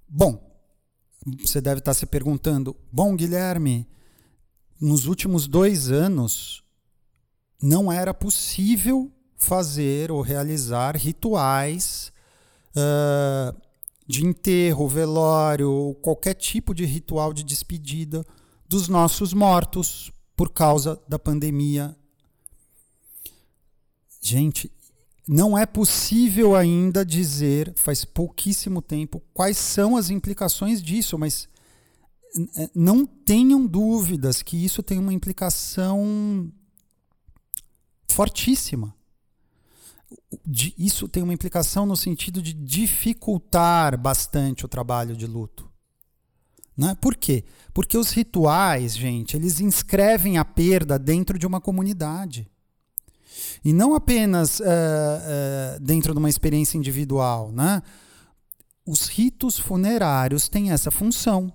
Bom, 0.07 0.41
você 1.41 1.59
deve 1.59 1.79
estar 1.79 1.93
se 1.93 2.05
perguntando: 2.05 2.75
bom, 2.91 3.15
Guilherme, 3.15 3.87
nos 4.79 5.05
últimos 5.05 5.47
dois 5.47 5.91
anos 5.91 6.63
não 7.61 7.91
era 7.91 8.13
possível 8.13 9.11
fazer 9.35 10.11
ou 10.11 10.21
realizar 10.21 10.95
rituais 10.95 12.11
uh, 12.75 13.55
de 14.07 14.25
enterro, 14.25 14.87
velório, 14.87 15.95
qualquer 16.01 16.33
tipo 16.33 16.73
de 16.73 16.85
ritual 16.85 17.33
de 17.33 17.43
despedida 17.43 18.25
dos 18.67 18.87
nossos 18.87 19.33
mortos 19.33 20.11
por 20.35 20.51
causa 20.51 20.99
da 21.07 21.19
pandemia. 21.19 21.95
Gente, 24.21 24.71
não 25.27 25.57
é 25.57 25.65
possível 25.65 26.55
ainda 26.55 27.05
dizer, 27.05 27.73
faz 27.75 28.05
pouquíssimo 28.05 28.81
tempo, 28.81 29.21
quais 29.33 29.57
são 29.57 29.97
as 29.97 30.09
implicações 30.09 30.81
disso, 30.81 31.17
mas 31.17 31.49
não 32.73 33.05
tenham 33.05 33.65
dúvidas 33.65 34.41
que 34.41 34.63
isso 34.63 34.81
tem 34.81 34.97
uma 34.99 35.13
implicação 35.13 36.51
fortíssima. 38.07 38.95
Isso 40.77 41.07
tem 41.09 41.23
uma 41.23 41.33
implicação 41.33 41.85
no 41.85 41.95
sentido 41.95 42.41
de 42.41 42.53
dificultar 42.53 43.99
bastante 43.99 44.65
o 44.65 44.69
trabalho 44.69 45.15
de 45.15 45.25
luto. 45.25 45.69
Né? 46.75 46.95
Por 47.01 47.15
quê? 47.15 47.43
Porque 47.73 47.97
os 47.97 48.11
rituais, 48.11 48.95
gente, 48.95 49.35
eles 49.35 49.59
inscrevem 49.59 50.37
a 50.37 50.45
perda 50.45 50.97
dentro 50.99 51.37
de 51.37 51.47
uma 51.47 51.59
comunidade. 51.59 52.49
E 53.63 53.73
não 53.73 53.95
apenas 53.95 54.59
uh, 54.59 54.63
uh, 54.63 55.79
dentro 55.79 56.13
de 56.13 56.19
uma 56.19 56.29
experiência 56.29 56.77
individual. 56.77 57.51
Né? 57.51 57.81
Os 58.85 59.07
ritos 59.07 59.59
funerários 59.59 60.47
têm 60.47 60.71
essa 60.71 60.91
função: 60.91 61.51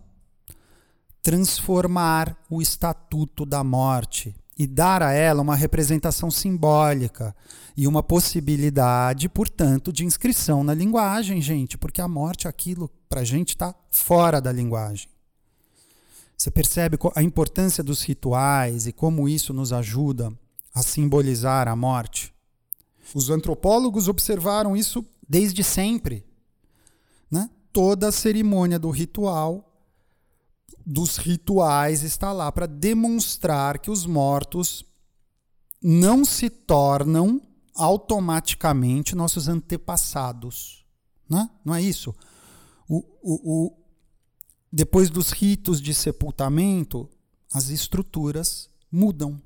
transformar 1.22 2.36
o 2.50 2.60
estatuto 2.60 3.46
da 3.46 3.64
morte 3.64 4.34
e 4.58 4.66
dar 4.66 5.02
a 5.02 5.12
ela 5.12 5.42
uma 5.42 5.56
representação 5.56 6.30
simbólica 6.30 7.34
e 7.76 7.86
uma 7.88 8.02
possibilidade, 8.02 9.28
portanto, 9.28 9.92
de 9.92 10.04
inscrição 10.04 10.62
na 10.62 10.74
linguagem, 10.74 11.40
gente, 11.40 11.78
porque 11.78 12.00
a 12.00 12.08
morte, 12.08 12.46
aquilo 12.46 12.90
para 13.08 13.22
a 13.22 13.24
gente 13.24 13.50
está 13.50 13.74
fora 13.90 14.40
da 14.40 14.52
linguagem. 14.52 15.08
Você 16.36 16.50
percebe 16.50 16.98
a 17.14 17.22
importância 17.22 17.82
dos 17.84 18.02
rituais 18.02 18.86
e 18.86 18.92
como 18.92 19.28
isso 19.28 19.54
nos 19.54 19.72
ajuda 19.72 20.32
a 20.74 20.82
simbolizar 20.82 21.68
a 21.68 21.76
morte. 21.76 22.32
Os 23.14 23.30
antropólogos 23.30 24.08
observaram 24.08 24.76
isso 24.76 25.04
desde 25.28 25.62
sempre. 25.62 26.24
Né? 27.30 27.50
Toda 27.72 28.08
a 28.08 28.12
cerimônia 28.12 28.78
do 28.78 28.90
ritual, 28.90 29.70
dos 30.84 31.16
rituais, 31.16 32.02
está 32.02 32.32
lá 32.32 32.50
para 32.50 32.66
demonstrar 32.66 33.78
que 33.78 33.90
os 33.90 34.06
mortos 34.06 34.84
não 35.82 36.24
se 36.24 36.48
tornam 36.48 37.40
automaticamente 37.74 39.14
nossos 39.14 39.48
antepassados. 39.48 40.84
Né? 41.28 41.48
Não 41.64 41.74
é 41.74 41.82
isso? 41.82 42.14
O, 42.88 42.98
o, 43.22 43.66
o, 43.66 43.76
depois 44.70 45.10
dos 45.10 45.30
ritos 45.30 45.80
de 45.80 45.94
sepultamento, 45.94 47.08
as 47.52 47.68
estruturas 47.68 48.70
mudam. 48.90 49.40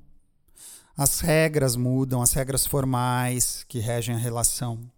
As 0.97 1.19
regras 1.19 1.75
mudam, 1.75 2.23
as 2.23 2.33
regras 2.33 2.65
formais 2.65 3.63
que 3.67 3.77
regem 3.77 4.15
a 4.15 4.17
relação 4.17 4.91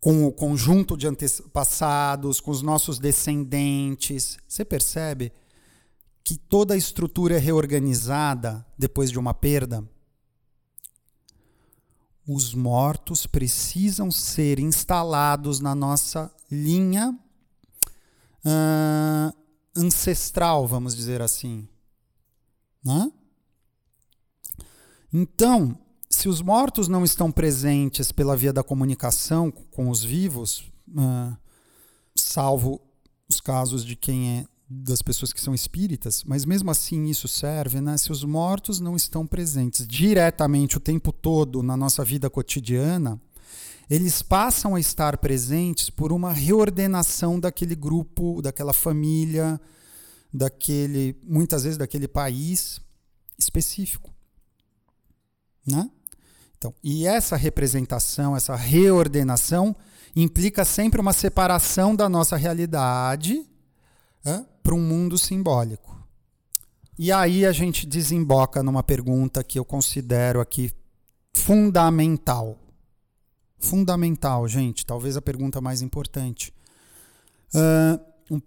com 0.00 0.26
o 0.26 0.32
conjunto 0.32 0.96
de 0.96 1.06
antepassados, 1.06 2.40
com 2.40 2.50
os 2.50 2.62
nossos 2.62 2.98
descendentes. 2.98 4.38
Você 4.46 4.64
percebe 4.64 5.32
que 6.22 6.36
toda 6.36 6.74
a 6.74 6.76
estrutura 6.76 7.36
é 7.36 7.38
reorganizada 7.38 8.66
depois 8.76 9.10
de 9.10 9.18
uma 9.18 9.32
perda? 9.32 9.88
Os 12.26 12.52
mortos 12.54 13.26
precisam 13.26 14.10
ser 14.10 14.58
instalados 14.58 15.60
na 15.60 15.74
nossa 15.74 16.32
linha 16.50 17.16
uh, 18.44 19.36
ancestral, 19.76 20.66
vamos 20.66 20.94
dizer 20.96 21.22
assim. 21.22 21.68
Né? 22.84 23.12
Então, 25.12 25.78
se 26.08 26.28
os 26.28 26.40
mortos 26.40 26.88
não 26.88 27.04
estão 27.04 27.30
presentes 27.30 28.12
pela 28.12 28.36
via 28.36 28.52
da 28.52 28.62
comunicação 28.62 29.50
com 29.50 29.90
os 29.90 30.04
vivos, 30.04 30.70
uh, 30.88 31.36
salvo 32.14 32.80
os 33.28 33.40
casos 33.40 33.84
de 33.84 33.96
quem 33.96 34.38
é 34.38 34.46
das 34.68 35.00
pessoas 35.00 35.32
que 35.32 35.40
são 35.40 35.54
espíritas, 35.54 36.24
mas 36.24 36.44
mesmo 36.44 36.70
assim 36.70 37.04
isso 37.06 37.28
serve, 37.28 37.80
né? 37.80 37.96
Se 37.96 38.10
os 38.10 38.24
mortos 38.24 38.80
não 38.80 38.96
estão 38.96 39.24
presentes 39.24 39.86
diretamente 39.86 40.76
o 40.76 40.80
tempo 40.80 41.12
todo 41.12 41.62
na 41.62 41.76
nossa 41.76 42.04
vida 42.04 42.28
cotidiana, 42.28 43.20
eles 43.88 44.22
passam 44.22 44.74
a 44.74 44.80
estar 44.80 45.18
presentes 45.18 45.88
por 45.88 46.12
uma 46.12 46.32
reordenação 46.32 47.38
daquele 47.38 47.76
grupo, 47.76 48.42
daquela 48.42 48.72
família, 48.72 49.60
daquele, 50.32 51.16
muitas 51.22 51.62
vezes 51.62 51.78
daquele 51.78 52.08
país 52.08 52.80
específico, 53.38 54.12
né? 55.66 55.90
Então, 56.56 56.74
e 56.82 57.06
essa 57.06 57.36
representação, 57.36 58.36
essa 58.36 58.56
reordenação 58.56 59.76
implica 60.14 60.64
sempre 60.64 61.00
uma 61.00 61.12
separação 61.12 61.94
da 61.94 62.08
nossa 62.08 62.36
realidade 62.36 63.46
para 64.62 64.74
um 64.74 64.80
mundo 64.80 65.16
simbólico. 65.16 65.96
E 66.98 67.12
aí 67.12 67.46
a 67.46 67.52
gente 67.52 67.86
desemboca 67.86 68.62
numa 68.62 68.82
pergunta 68.82 69.44
que 69.44 69.58
eu 69.58 69.64
considero 69.64 70.40
aqui 70.40 70.72
fundamental. 71.32 72.58
Fundamental, 73.60 74.48
gente, 74.48 74.84
talvez 74.84 75.16
a 75.16 75.22
pergunta 75.22 75.60
mais 75.60 75.82
importante. 75.82 76.52
Uh, 77.54 78.34
um, 78.34 78.40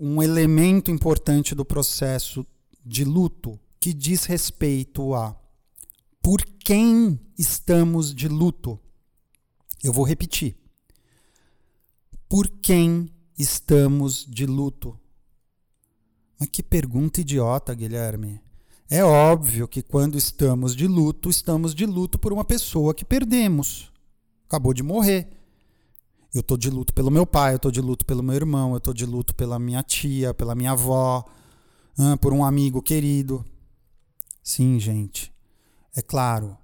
um 0.00 0.22
elemento 0.22 0.90
importante 0.92 1.54
do 1.54 1.64
processo 1.64 2.46
de 2.84 3.04
luto 3.04 3.58
que 3.80 3.92
diz 3.92 4.26
respeito 4.26 5.14
a 5.14 5.34
por 6.22 6.40
quem 6.64 7.20
estamos 7.38 8.14
de 8.14 8.26
luto. 8.26 8.80
Eu 9.82 9.92
vou 9.92 10.02
repetir. 10.02 10.56
Por 12.26 12.48
quem 12.48 13.12
estamos 13.38 14.24
de 14.24 14.46
luto? 14.46 14.98
Mas 16.40 16.48
que 16.48 16.62
pergunta 16.62 17.20
idiota, 17.20 17.74
Guilherme. 17.74 18.40
É 18.88 19.04
óbvio 19.04 19.68
que 19.68 19.82
quando 19.82 20.16
estamos 20.16 20.74
de 20.74 20.86
luto, 20.86 21.28
estamos 21.28 21.74
de 21.74 21.84
luto 21.84 22.18
por 22.18 22.32
uma 22.32 22.44
pessoa 22.44 22.94
que 22.94 23.04
perdemos. 23.04 23.92
Acabou 24.46 24.72
de 24.72 24.82
morrer. 24.82 25.28
Eu 26.32 26.40
estou 26.40 26.56
de 26.56 26.70
luto 26.70 26.94
pelo 26.94 27.10
meu 27.10 27.26
pai, 27.26 27.52
eu 27.52 27.56
estou 27.56 27.70
de 27.70 27.80
luto 27.80 28.06
pelo 28.06 28.22
meu 28.22 28.34
irmão, 28.34 28.72
eu 28.72 28.78
estou 28.78 28.94
de 28.94 29.04
luto 29.04 29.34
pela 29.34 29.58
minha 29.58 29.82
tia, 29.82 30.32
pela 30.32 30.54
minha 30.54 30.72
avó, 30.72 31.24
por 32.20 32.32
um 32.32 32.44
amigo 32.44 32.82
querido. 32.82 33.44
Sim, 34.42 34.80
gente. 34.80 35.33
É 35.96 36.02
claro, 36.02 36.56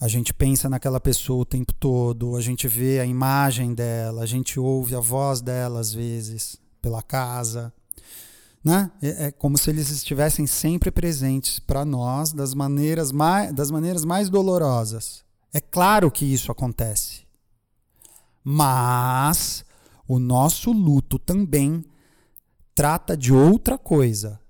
a 0.00 0.06
gente 0.06 0.32
pensa 0.32 0.68
naquela 0.68 1.00
pessoa 1.00 1.42
o 1.42 1.44
tempo 1.44 1.72
todo, 1.74 2.36
a 2.36 2.40
gente 2.40 2.68
vê 2.68 3.00
a 3.00 3.04
imagem 3.04 3.74
dela, 3.74 4.22
a 4.22 4.26
gente 4.26 4.58
ouve 4.60 4.94
a 4.94 5.00
voz 5.00 5.40
dela 5.40 5.80
às 5.80 5.92
vezes 5.92 6.56
pela 6.80 7.02
casa. 7.02 7.72
Né? 8.64 8.90
É, 9.02 9.26
é 9.26 9.30
como 9.32 9.58
se 9.58 9.70
eles 9.70 9.90
estivessem 9.90 10.46
sempre 10.46 10.90
presentes 10.90 11.58
para 11.58 11.84
nós 11.84 12.32
das 12.32 12.54
maneiras, 12.54 13.10
mais, 13.10 13.52
das 13.52 13.70
maneiras 13.70 14.04
mais 14.04 14.30
dolorosas. 14.30 15.24
É 15.52 15.60
claro 15.60 16.10
que 16.10 16.24
isso 16.24 16.52
acontece. 16.52 17.22
Mas 18.44 19.64
o 20.06 20.18
nosso 20.18 20.70
luto 20.72 21.18
também 21.18 21.84
trata 22.74 23.16
de 23.16 23.32
outra 23.32 23.76
coisa 23.76 24.40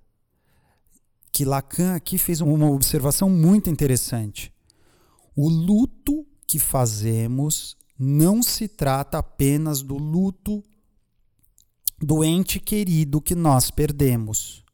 que 1.38 1.44
Lacan 1.44 1.94
aqui 1.94 2.18
fez 2.18 2.40
uma 2.40 2.68
observação 2.68 3.30
muito 3.30 3.70
interessante. 3.70 4.52
O 5.36 5.48
luto 5.48 6.26
que 6.48 6.58
fazemos 6.58 7.76
não 7.96 8.42
se 8.42 8.66
trata 8.66 9.18
apenas 9.18 9.80
do 9.80 9.96
luto 9.96 10.64
do 12.02 12.24
ente 12.24 12.58
querido 12.58 13.20
que 13.20 13.36
nós 13.36 13.70
perdemos. 13.70 14.64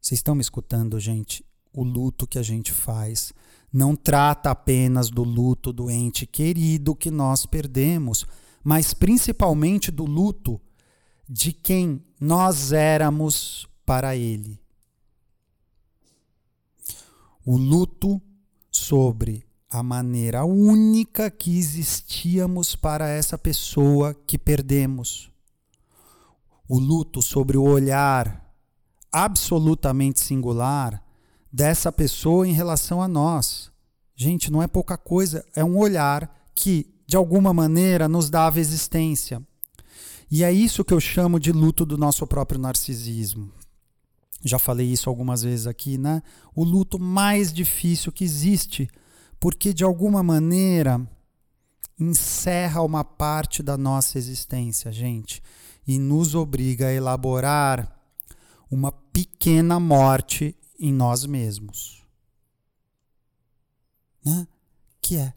Vocês 0.00 0.18
estão 0.18 0.34
me 0.34 0.40
escutando, 0.40 0.98
gente? 0.98 1.44
O 1.74 1.84
luto 1.84 2.26
que 2.26 2.38
a 2.38 2.42
gente 2.42 2.72
faz 2.72 3.30
não 3.70 3.94
trata 3.94 4.50
apenas 4.50 5.10
do 5.10 5.22
luto 5.22 5.74
do 5.74 5.90
ente 5.90 6.26
querido 6.26 6.96
que 6.96 7.10
nós 7.10 7.44
perdemos, 7.44 8.24
mas 8.64 8.94
principalmente 8.94 9.90
do 9.90 10.06
luto 10.06 10.58
de 11.28 11.52
quem 11.52 12.02
nós 12.18 12.72
éramos 12.72 13.68
para 13.84 14.16
ele 14.16 14.63
o 17.44 17.58
luto 17.58 18.20
sobre 18.70 19.44
a 19.70 19.82
maneira 19.82 20.44
única 20.44 21.30
que 21.30 21.58
existíamos 21.58 22.74
para 22.74 23.08
essa 23.08 23.36
pessoa 23.36 24.14
que 24.26 24.38
perdemos. 24.38 25.30
O 26.68 26.78
luto 26.78 27.20
sobre 27.20 27.58
o 27.58 27.62
olhar 27.62 28.42
absolutamente 29.12 30.20
singular 30.20 31.02
dessa 31.52 31.92
pessoa 31.92 32.48
em 32.48 32.52
relação 32.52 33.02
a 33.02 33.08
nós. 33.08 33.70
Gente, 34.16 34.50
não 34.50 34.62
é 34.62 34.66
pouca 34.66 34.96
coisa, 34.96 35.44
é 35.54 35.62
um 35.62 35.76
olhar 35.76 36.34
que, 36.54 36.86
de 37.06 37.16
alguma 37.16 37.52
maneira, 37.52 38.08
nos 38.08 38.30
dava 38.30 38.58
existência. 38.58 39.42
E 40.30 40.42
é 40.42 40.50
isso 40.50 40.84
que 40.84 40.94
eu 40.94 41.00
chamo 41.00 41.38
de 41.38 41.52
luto 41.52 41.84
do 41.84 41.98
nosso 41.98 42.26
próprio 42.26 42.58
narcisismo 42.58 43.52
já 44.44 44.58
falei 44.58 44.86
isso 44.86 45.08
algumas 45.08 45.42
vezes 45.42 45.66
aqui, 45.66 45.96
né? 45.96 46.22
O 46.54 46.64
luto 46.64 46.98
mais 46.98 47.52
difícil 47.52 48.12
que 48.12 48.24
existe, 48.24 48.88
porque 49.40 49.72
de 49.72 49.82
alguma 49.82 50.22
maneira 50.22 51.00
encerra 51.98 52.82
uma 52.82 53.04
parte 53.04 53.62
da 53.62 53.76
nossa 53.76 54.18
existência, 54.18 54.92
gente, 54.92 55.42
e 55.86 55.98
nos 55.98 56.34
obriga 56.34 56.88
a 56.88 56.92
elaborar 56.92 57.90
uma 58.70 58.90
pequena 58.90 59.78
morte 59.78 60.56
em 60.78 60.92
nós 60.92 61.24
mesmos. 61.24 62.02
Né? 64.24 64.46
Que 65.00 65.16
é 65.16 65.34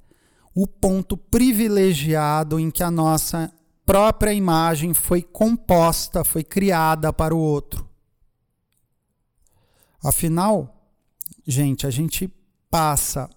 o 0.56 0.65
ponto 0.65 1.15
privilegiado 1.15 2.60
em 2.60 2.72
que 2.72 2.82
a 2.82 2.89
nossa 2.89 3.54
própria 3.86 4.34
imagem 4.34 4.93
foi 4.93 5.22
composta, 5.22 6.24
foi 6.24 6.43
criada 6.43 7.13
para 7.13 7.36
o 7.36 7.38
outro. 7.38 7.87
Afinal, 10.04 10.92
gente, 11.46 11.88
a 11.88 11.90
gente 11.90 12.32
passa 12.70 13.30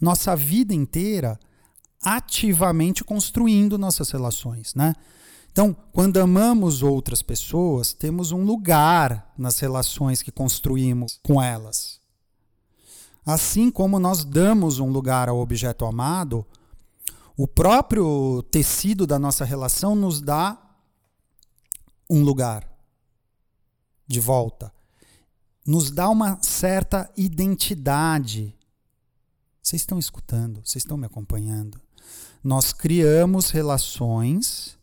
nossa 0.00 0.36
vida 0.36 0.72
inteira 0.72 1.38
ativamente 2.02 3.02
construindo 3.02 3.76
nossas 3.76 4.10
relações, 4.10 4.74
né? 4.74 4.94
Então, 5.50 5.74
quando 5.92 6.18
amamos 6.18 6.82
outras 6.82 7.20
pessoas, 7.20 7.92
temos 7.92 8.30
um 8.30 8.44
lugar 8.44 9.32
nas 9.36 9.58
relações 9.58 10.22
que 10.22 10.30
construímos 10.30 11.18
com 11.24 11.42
elas. 11.42 12.00
Assim 13.26 13.70
como 13.70 13.98
nós 13.98 14.24
damos 14.24 14.78
um 14.78 14.88
lugar 14.88 15.28
ao 15.28 15.38
objeto 15.38 15.84
amado, 15.84 16.46
o 17.36 17.48
próprio 17.48 18.42
tecido 18.50 19.06
da 19.06 19.18
nossa 19.18 19.44
relação 19.44 19.96
nos 19.96 20.20
dá 20.20 20.56
um 22.08 22.22
lugar 22.22 22.68
de 24.06 24.20
volta 24.20 24.72
nos 25.68 25.90
dá 25.90 26.08
uma 26.08 26.38
certa 26.40 27.12
identidade. 27.14 28.56
Vocês 29.62 29.82
estão 29.82 29.98
escutando? 29.98 30.62
Vocês 30.64 30.82
estão 30.82 30.96
me 30.96 31.04
acompanhando? 31.04 31.78
Nós 32.42 32.72
criamos 32.72 33.50
relações, 33.50 34.78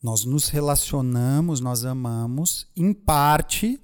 nós 0.00 0.24
nos 0.24 0.48
relacionamos, 0.48 1.58
nós 1.58 1.84
amamos, 1.84 2.68
em 2.76 2.92
parte 2.92 3.82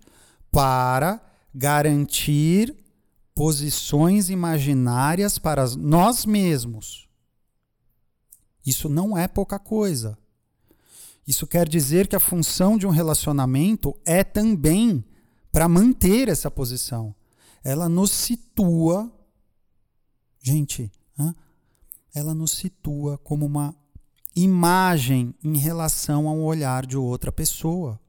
para 0.48 1.20
garantir 1.52 2.76
posições 3.34 4.30
imaginárias 4.30 5.40
para 5.40 5.66
nós 5.76 6.24
mesmos. 6.24 7.08
Isso 8.64 8.88
não 8.88 9.18
é 9.18 9.26
pouca 9.26 9.58
coisa. 9.58 10.16
Isso 11.26 11.48
quer 11.48 11.68
dizer 11.68 12.06
que 12.06 12.14
a 12.14 12.20
função 12.20 12.78
de 12.78 12.86
um 12.86 12.90
relacionamento 12.90 13.98
é 14.04 14.22
também 14.22 15.04
para 15.52 15.68
manter 15.68 16.28
essa 16.28 16.50
posição. 16.50 17.14
Ela 17.62 17.88
nos 17.88 18.10
situa, 18.10 19.12
gente, 20.40 20.90
ela 22.14 22.34
nos 22.34 22.52
situa 22.52 23.18
como 23.18 23.46
uma 23.46 23.74
imagem 24.34 25.34
em 25.44 25.56
relação 25.56 26.28
ao 26.28 26.38
olhar 26.38 26.86
de 26.86 26.96
outra 26.96 27.30
pessoa. 27.30 28.00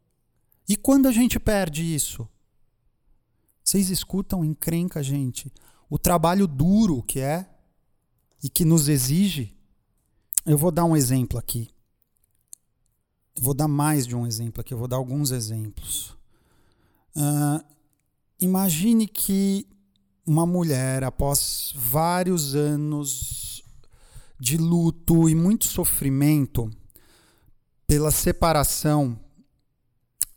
E 0.67 0.75
quando 0.75 1.07
a 1.07 1.11
gente 1.11 1.39
perde 1.39 1.83
isso? 1.83 2.27
Vocês 3.63 3.89
escutam 3.89 4.43
encrenca, 4.43 5.01
gente, 5.01 5.51
o 5.89 5.97
trabalho 5.97 6.47
duro 6.47 7.03
que 7.03 7.19
é 7.19 7.49
e 8.41 8.49
que 8.49 8.65
nos 8.65 8.87
exige? 8.87 9.55
Eu 10.45 10.57
vou 10.57 10.71
dar 10.71 10.85
um 10.85 10.95
exemplo 10.95 11.37
aqui. 11.37 11.69
Vou 13.37 13.53
dar 13.53 13.67
mais 13.67 14.05
de 14.05 14.15
um 14.15 14.27
exemplo 14.27 14.61
aqui, 14.61 14.73
eu 14.73 14.77
vou 14.77 14.87
dar 14.87 14.97
alguns 14.97 15.31
exemplos. 15.31 16.15
Uh, 17.15 17.63
imagine 18.39 19.07
que 19.07 19.67
uma 20.25 20.45
mulher, 20.45 21.03
após 21.03 21.73
vários 21.75 22.55
anos 22.55 23.63
de 24.39 24.57
luto 24.57 25.29
e 25.29 25.35
muito 25.35 25.65
sofrimento 25.65 26.69
pela 27.85 28.11
separação, 28.11 29.19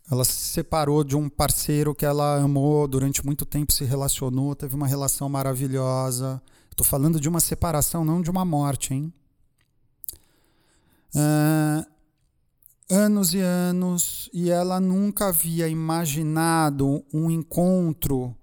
ela 0.09 0.23
se 0.23 0.33
separou 0.33 1.03
de 1.03 1.15
um 1.15 1.27
parceiro 1.27 1.93
que 1.93 2.05
ela 2.05 2.37
amou 2.37 2.87
durante 2.87 3.25
muito 3.25 3.45
tempo, 3.45 3.73
se 3.73 3.83
relacionou, 3.83 4.55
teve 4.55 4.75
uma 4.75 4.87
relação 4.87 5.27
maravilhosa. 5.27 6.41
Estou 6.71 6.85
falando 6.85 7.19
de 7.19 7.27
uma 7.27 7.39
separação, 7.39 8.05
não 8.05 8.21
de 8.21 8.29
uma 8.29 8.45
morte, 8.45 8.93
hein? 8.93 9.13
Uh, 11.15 11.85
anos 12.89 13.33
e 13.33 13.39
anos 13.39 14.29
e 14.33 14.49
ela 14.49 14.79
nunca 14.79 15.27
havia 15.27 15.67
imaginado 15.67 17.03
um 17.13 17.29
encontro 17.29 18.35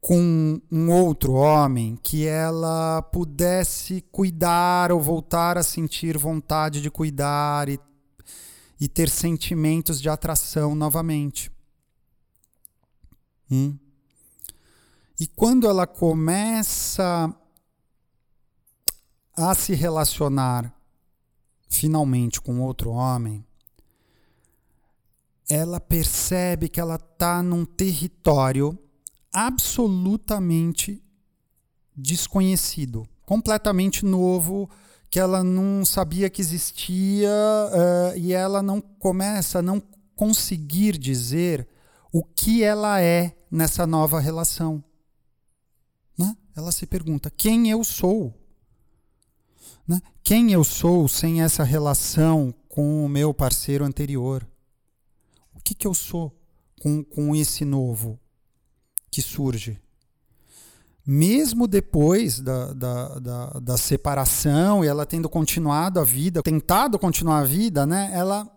com 0.00 0.60
um 0.72 0.90
outro 0.90 1.32
homem 1.32 1.98
que 2.02 2.26
ela 2.26 3.02
pudesse 3.02 4.00
cuidar 4.10 4.90
ou 4.90 5.00
voltar 5.00 5.58
a 5.58 5.62
sentir 5.62 6.16
vontade 6.16 6.80
de 6.80 6.90
cuidar 6.90 7.68
e, 7.68 7.78
e 8.80 8.88
ter 8.88 9.10
sentimentos 9.10 10.00
de 10.00 10.08
atração 10.08 10.74
novamente. 10.74 11.52
Hum? 13.50 13.76
E 15.18 15.26
quando 15.26 15.68
ela 15.68 15.86
começa 15.86 17.34
a 19.36 19.54
se 19.54 19.74
relacionar 19.74 20.74
finalmente 21.68 22.40
com 22.40 22.60
outro 22.62 22.90
homem, 22.90 23.44
ela 25.50 25.80
percebe 25.80 26.68
que 26.68 26.78
ela 26.78 26.94
está 26.94 27.42
num 27.42 27.64
território 27.64 28.78
absolutamente 29.32 31.02
desconhecido, 31.94 33.04
completamente 33.26 34.04
novo, 34.04 34.70
que 35.10 35.18
ela 35.18 35.42
não 35.42 35.84
sabia 35.84 36.30
que 36.30 36.40
existia 36.40 37.28
uh, 37.28 38.16
e 38.16 38.32
ela 38.32 38.62
não 38.62 38.80
começa 38.80 39.58
a 39.58 39.62
não 39.62 39.82
conseguir 40.14 40.96
dizer 40.96 41.66
o 42.12 42.22
que 42.22 42.62
ela 42.62 43.00
é 43.00 43.36
nessa 43.50 43.84
nova 43.88 44.20
relação. 44.20 44.82
Né? 46.16 46.36
Ela 46.54 46.70
se 46.70 46.86
pergunta: 46.86 47.28
quem 47.28 47.68
eu 47.68 47.82
sou? 47.82 48.32
Né? 49.86 50.00
Quem 50.22 50.52
eu 50.52 50.62
sou 50.62 51.08
sem 51.08 51.42
essa 51.42 51.64
relação 51.64 52.54
com 52.68 53.04
o 53.04 53.08
meu 53.08 53.34
parceiro 53.34 53.84
anterior? 53.84 54.46
O 55.60 55.62
que, 55.62 55.74
que 55.74 55.86
eu 55.86 55.92
sou 55.94 56.34
com, 56.80 57.04
com 57.04 57.36
esse 57.36 57.64
novo 57.64 58.18
que 59.10 59.20
surge? 59.20 59.78
Mesmo 61.06 61.66
depois 61.68 62.40
da, 62.40 62.72
da, 62.72 63.18
da, 63.18 63.46
da 63.60 63.76
separação 63.76 64.82
e 64.82 64.88
ela 64.88 65.04
tendo 65.04 65.28
continuado 65.28 66.00
a 66.00 66.04
vida, 66.04 66.42
tentado 66.42 66.98
continuar 66.98 67.40
a 67.40 67.44
vida, 67.44 67.84
né? 67.84 68.10
Ela 68.12 68.50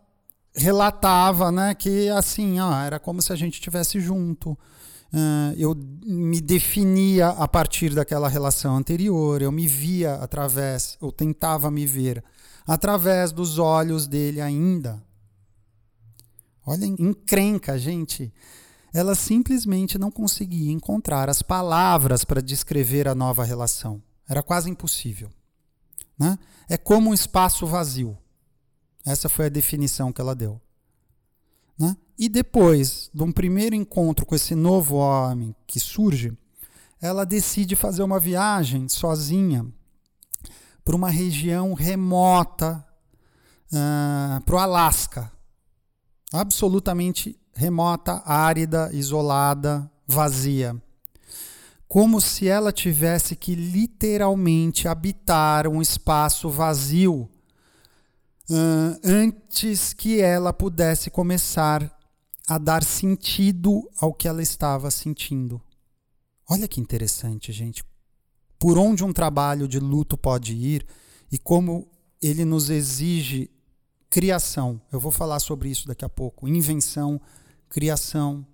relatava, 0.56 1.52
né, 1.52 1.74
que 1.74 2.10
assim, 2.10 2.60
ó, 2.60 2.74
era 2.80 3.00
como 3.00 3.22
se 3.22 3.34
a 3.34 3.36
gente 3.36 3.56
estivesse 3.56 4.00
junto. 4.00 4.52
Uh, 4.52 5.54
eu 5.58 5.76
me 6.06 6.40
definia 6.40 7.30
a 7.30 7.48
partir 7.48 7.94
daquela 7.94 8.28
relação 8.28 8.78
anterior, 8.78 9.42
eu 9.42 9.52
me 9.52 9.68
via 9.68 10.16
através, 10.16 10.98
eu 11.02 11.12
tentava 11.12 11.70
me 11.70 11.86
ver 11.86 12.24
através 12.66 13.32
dos 13.32 13.60
olhos 13.60 14.08
dele 14.08 14.40
ainda. 14.42 15.04
Olha, 16.66 16.86
encrenca, 16.86 17.78
gente. 17.78 18.34
Ela 18.94 19.16
simplesmente 19.16 19.98
não 19.98 20.12
conseguia 20.12 20.72
encontrar 20.72 21.30
as 21.30 21.42
palavras 21.42 22.24
para 22.24 22.42
descrever 22.42 23.08
a 23.08 23.16
nova 23.16 23.44
relação. 23.44 24.02
Era 24.30 24.44
quase 24.44 24.70
impossível. 24.70 25.30
Né? 26.18 26.38
É 26.70 26.78
como 26.78 27.10
um 27.10 27.14
espaço 27.14 27.66
vazio. 27.66 28.18
Essa 29.06 29.28
foi 29.28 29.48
a 29.48 29.50
definição 29.50 30.14
que 30.14 30.22
ela 30.22 30.36
deu. 30.36 30.62
Né? 31.78 31.98
E 32.18 32.30
depois 32.30 33.10
de 33.14 33.24
um 33.24 33.32
primeiro 33.32 33.76
encontro 33.76 34.26
com 34.26 34.36
esse 34.36 34.56
novo 34.56 34.96
homem 34.96 35.56
que 35.66 35.80
surge, 35.80 36.38
ela 37.02 37.26
decide 37.26 37.76
fazer 37.76 38.04
uma 38.04 38.20
viagem 38.20 38.88
sozinha 38.88 39.66
para 40.86 40.96
uma 40.96 41.10
região 41.10 41.74
remota, 41.74 42.86
uh, 43.74 44.42
para 44.42 44.56
o 44.56 44.60
Alasca, 44.60 45.33
absolutamente 46.34 47.40
remota, 47.54 48.24
árida, 48.26 48.90
isolada, 48.92 49.90
vazia. 50.08 50.76
Como 51.88 52.20
se 52.20 52.48
ela 52.48 52.72
tivesse 52.72 53.36
que 53.36 53.54
literalmente 53.54 54.88
habitar 54.88 55.68
um 55.68 55.80
espaço 55.80 56.50
vazio 56.50 57.30
uh, 58.50 59.00
antes 59.04 59.94
que 59.94 60.20
ela 60.20 60.52
pudesse 60.52 61.12
começar 61.12 61.96
a 62.48 62.58
dar 62.58 62.84
sentido 62.84 63.88
ao 64.00 64.12
que 64.12 64.28
ela 64.28 64.42
estava 64.42 64.90
sentindo. 64.90 65.62
Olha 66.50 66.68
que 66.68 66.82
interessante, 66.82 67.52
gente. 67.52 67.84
Por 68.58 68.78
onde 68.80 69.04
um 69.04 69.14
trabalho 69.14 69.68
de 69.68 69.80
luto 69.80 70.18
pode 70.18 70.54
ir 70.54 70.86
e 71.32 71.38
como 71.38 71.88
ele 72.20 72.44
nos 72.44 72.72
exige 72.72 73.52
criação. 74.14 74.80
Eu 74.92 75.00
vou 75.00 75.12
falar 75.12 75.40
sobre 75.40 75.70
isso 75.70 75.88
daqui 75.88 76.06
a 76.06 76.10
pouco. 76.10 76.48
Invenção, 76.48 77.20
criação. 77.68 78.46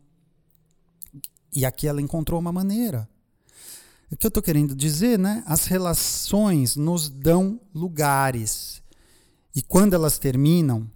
E 1.53 1.65
aqui 1.65 1.85
ela 1.85 2.01
encontrou 2.01 2.39
uma 2.39 2.53
maneira. 2.53 3.09
O 4.09 4.15
que 4.15 4.25
eu 4.25 4.29
estou 4.29 4.41
querendo 4.41 4.73
dizer, 4.73 5.19
né? 5.19 5.43
As 5.45 5.65
relações 5.65 6.77
nos 6.77 7.09
dão 7.09 7.59
lugares. 7.75 8.81
E 9.53 9.61
quando 9.61 9.93
elas 9.93 10.17
terminam, 10.17 10.89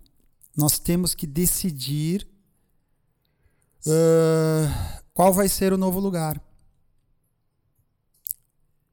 nós 0.55 0.79
temos 0.79 1.13
que 1.13 1.27
decidir 1.27 2.25
uh, 3.85 5.03
qual 5.13 5.33
vai 5.33 5.49
ser 5.49 5.73
o 5.73 5.77
novo 5.77 5.99
lugar. 5.99 6.41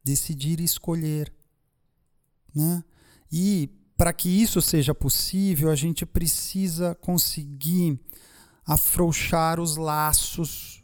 Decidir 0.03 0.59
e 0.59 0.65
escolher. 0.65 1.33
Né? 2.53 2.83
E 3.31 3.71
para 4.01 4.15
que 4.15 4.31
isso 4.31 4.63
seja 4.63 4.95
possível, 4.95 5.71
a 5.71 5.75
gente 5.75 6.07
precisa 6.07 6.95
conseguir 7.03 8.01
afrouxar 8.65 9.61
os 9.61 9.77
laços 9.77 10.83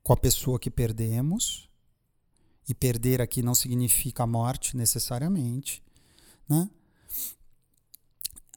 com 0.00 0.12
a 0.12 0.16
pessoa 0.16 0.60
que 0.60 0.70
perdemos. 0.70 1.68
E 2.68 2.72
perder 2.72 3.20
aqui 3.20 3.42
não 3.42 3.52
significa 3.52 4.28
morte 4.28 4.76
necessariamente, 4.76 5.82
né? 6.48 6.70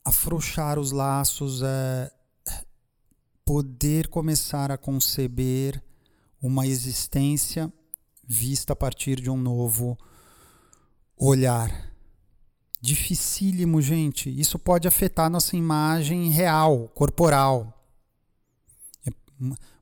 Afrouxar 0.04 0.78
os 0.78 0.92
laços 0.92 1.64
é 1.64 2.12
poder 3.44 4.08
começar 4.08 4.70
a 4.70 4.78
conceber 4.78 5.84
uma 6.40 6.68
existência 6.68 7.74
vista 8.24 8.74
a 8.74 8.76
partir 8.76 9.20
de 9.20 9.32
um 9.32 9.38
novo 9.38 9.98
olhar 11.18 11.95
Dificílimo, 12.86 13.82
gente. 13.82 14.30
Isso 14.30 14.60
pode 14.60 14.88
afetar 14.88 15.28
nossa 15.28 15.58
imagem 15.58 16.30
real, 16.30 16.88
corporal. 16.90 17.84
É, 19.04 19.12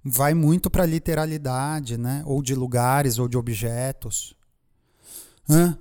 vai 0.01 0.33
muito 0.33 0.69
para 0.69 0.85
literalidade, 0.85 1.97
né? 1.97 2.23
Ou 2.25 2.41
de 2.41 2.55
lugares 2.55 3.19
ou 3.19 3.27
de 3.27 3.37
objetos. 3.37 4.33
Hã? 5.49 5.77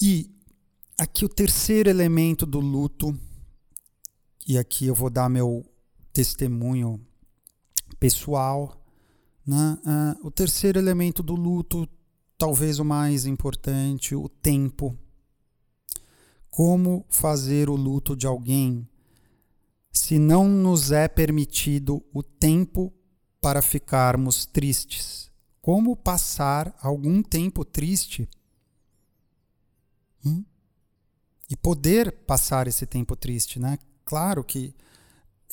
E 0.00 0.30
aqui 0.96 1.24
o 1.24 1.28
terceiro 1.28 1.90
elemento 1.90 2.46
do 2.46 2.60
luto, 2.60 3.18
e 4.46 4.56
aqui 4.56 4.86
eu 4.86 4.94
vou 4.94 5.10
dar 5.10 5.28
meu 5.28 5.66
testemunho 6.12 7.04
pessoal. 7.98 8.80
Né? 9.44 9.76
O 10.22 10.30
terceiro 10.30 10.78
elemento 10.78 11.20
do 11.20 11.34
luto, 11.34 11.88
talvez 12.38 12.78
o 12.78 12.84
mais 12.84 13.26
importante, 13.26 14.14
o 14.14 14.28
tempo. 14.28 14.96
Como 16.52 17.06
fazer 17.08 17.70
o 17.70 17.74
luto 17.74 18.14
de 18.14 18.26
alguém 18.26 18.86
se 19.90 20.18
não 20.18 20.46
nos 20.46 20.92
é 20.92 21.08
permitido 21.08 22.04
o 22.12 22.22
tempo 22.22 22.92
para 23.40 23.62
ficarmos 23.62 24.44
tristes? 24.44 25.30
Como 25.62 25.96
passar 25.96 26.76
algum 26.82 27.22
tempo 27.22 27.64
triste 27.64 28.28
hum? 30.22 30.44
e 31.48 31.56
poder 31.56 32.12
passar 32.12 32.68
esse 32.68 32.84
tempo 32.84 33.16
triste, 33.16 33.58
né? 33.58 33.78
Claro 34.04 34.44
que 34.44 34.74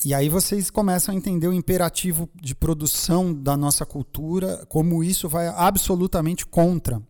e 0.04 0.12
aí 0.12 0.28
vocês 0.28 0.68
começam 0.68 1.14
a 1.14 1.16
entender 1.16 1.48
o 1.48 1.52
imperativo 1.54 2.28
de 2.34 2.54
produção 2.54 3.32
da 3.32 3.56
nossa 3.56 3.86
cultura, 3.86 4.66
como 4.66 5.02
isso 5.02 5.30
vai 5.30 5.48
absolutamente 5.48 6.44
contra 6.44 7.02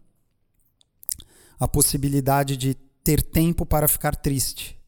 a 1.58 1.66
possibilidade 1.66 2.56
de 2.56 2.76
ter 3.02 3.22
tempo 3.22 3.64
para 3.64 3.88
ficar 3.88 4.14
triste. 4.16 4.78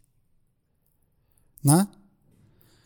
Né? 1.62 1.86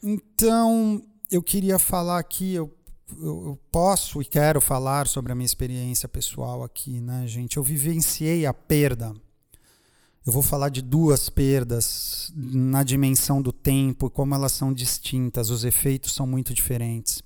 Então, 0.02 1.02
eu 1.30 1.42
queria 1.42 1.78
falar 1.78 2.18
aqui, 2.18 2.54
eu 2.54 2.76
eu 3.20 3.58
posso 3.70 4.20
e 4.20 4.24
quero 4.24 4.60
falar 4.60 5.06
sobre 5.06 5.30
a 5.30 5.34
minha 5.34 5.46
experiência 5.46 6.08
pessoal 6.08 6.64
aqui, 6.64 7.00
né, 7.00 7.26
gente? 7.26 7.56
Eu 7.56 7.62
vivenciei 7.62 8.44
a 8.44 8.52
perda. 8.52 9.14
Eu 10.24 10.32
vou 10.32 10.42
falar 10.42 10.70
de 10.70 10.82
duas 10.82 11.28
perdas 11.28 12.32
na 12.34 12.82
dimensão 12.82 13.40
do 13.40 13.52
tempo, 13.52 14.10
como 14.10 14.34
elas 14.34 14.50
são 14.52 14.72
distintas, 14.72 15.50
os 15.50 15.64
efeitos 15.64 16.14
são 16.14 16.26
muito 16.26 16.52
diferentes. 16.52 17.22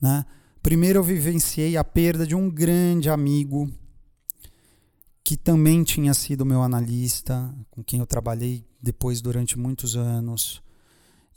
Né? 0.00 0.24
Primeiro, 0.62 1.00
eu 1.00 1.04
vivenciei 1.04 1.76
a 1.76 1.84
perda 1.84 2.26
de 2.26 2.34
um 2.34 2.48
grande 2.48 3.10
amigo 3.10 3.70
que 5.24 5.38
também 5.38 5.82
tinha 5.82 6.12
sido 6.12 6.44
meu 6.44 6.62
analista, 6.62 7.52
com 7.70 7.82
quem 7.82 7.98
eu 7.98 8.06
trabalhei 8.06 8.62
depois 8.80 9.22
durante 9.22 9.58
muitos 9.58 9.96
anos. 9.96 10.62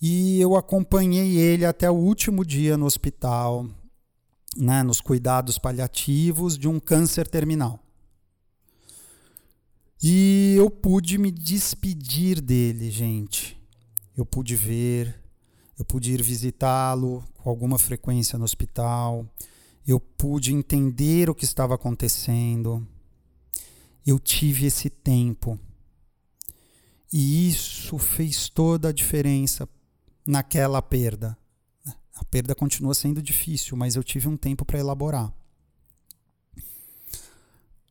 E 0.01 0.41
eu 0.41 0.57
acompanhei 0.57 1.37
ele 1.37 1.65
até 1.65 1.89
o 1.89 1.95
último 1.95 2.45
dia 2.45 2.75
no 2.75 2.85
hospital, 2.85 3.65
né, 4.57 4.83
nos 4.83 4.99
cuidados 4.99 5.57
paliativos 5.57 6.57
de 6.57 6.67
um 6.67 6.81
câncer 6.81 7.29
terminal. 7.29 7.79
E 10.03 10.53
eu 10.57 10.69
pude 10.69 11.17
me 11.17 11.31
despedir 11.31 12.41
dele, 12.41 12.91
gente. 12.91 13.57
Eu 14.15 14.25
pude 14.25 14.55
ver, 14.55 15.17
eu 15.79 15.85
pude 15.85 16.11
ir 16.11 16.21
visitá-lo 16.21 17.23
com 17.35 17.49
alguma 17.49 17.79
frequência 17.79 18.37
no 18.37 18.43
hospital. 18.43 19.25
Eu 19.87 19.99
pude 19.99 20.53
entender 20.53 21.29
o 21.29 21.35
que 21.35 21.45
estava 21.45 21.73
acontecendo. 21.73 22.85
Eu 24.07 24.17
tive 24.17 24.67
esse 24.67 24.89
tempo. 24.89 25.59
E 27.11 27.49
isso 27.49 27.97
fez 27.97 28.47
toda 28.47 28.87
a 28.87 28.93
diferença 28.93 29.67
naquela 30.25 30.81
perda. 30.81 31.37
A 32.15 32.23
perda 32.23 32.55
continua 32.55 32.95
sendo 32.95 33.21
difícil, 33.21 33.75
mas 33.75 33.97
eu 33.97 34.03
tive 34.03 34.29
um 34.29 34.37
tempo 34.37 34.63
para 34.63 34.79
elaborar. 34.79 35.33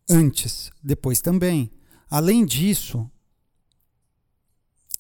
Antes, 0.08 0.70
depois 0.82 1.20
também. 1.20 1.70
Além 2.08 2.46
disso, 2.46 3.10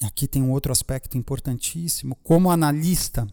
aqui 0.02 0.28
tem 0.28 0.42
um 0.42 0.50
outro 0.50 0.70
aspecto 0.70 1.16
importantíssimo. 1.16 2.14
Como 2.16 2.50
analista, 2.50 3.26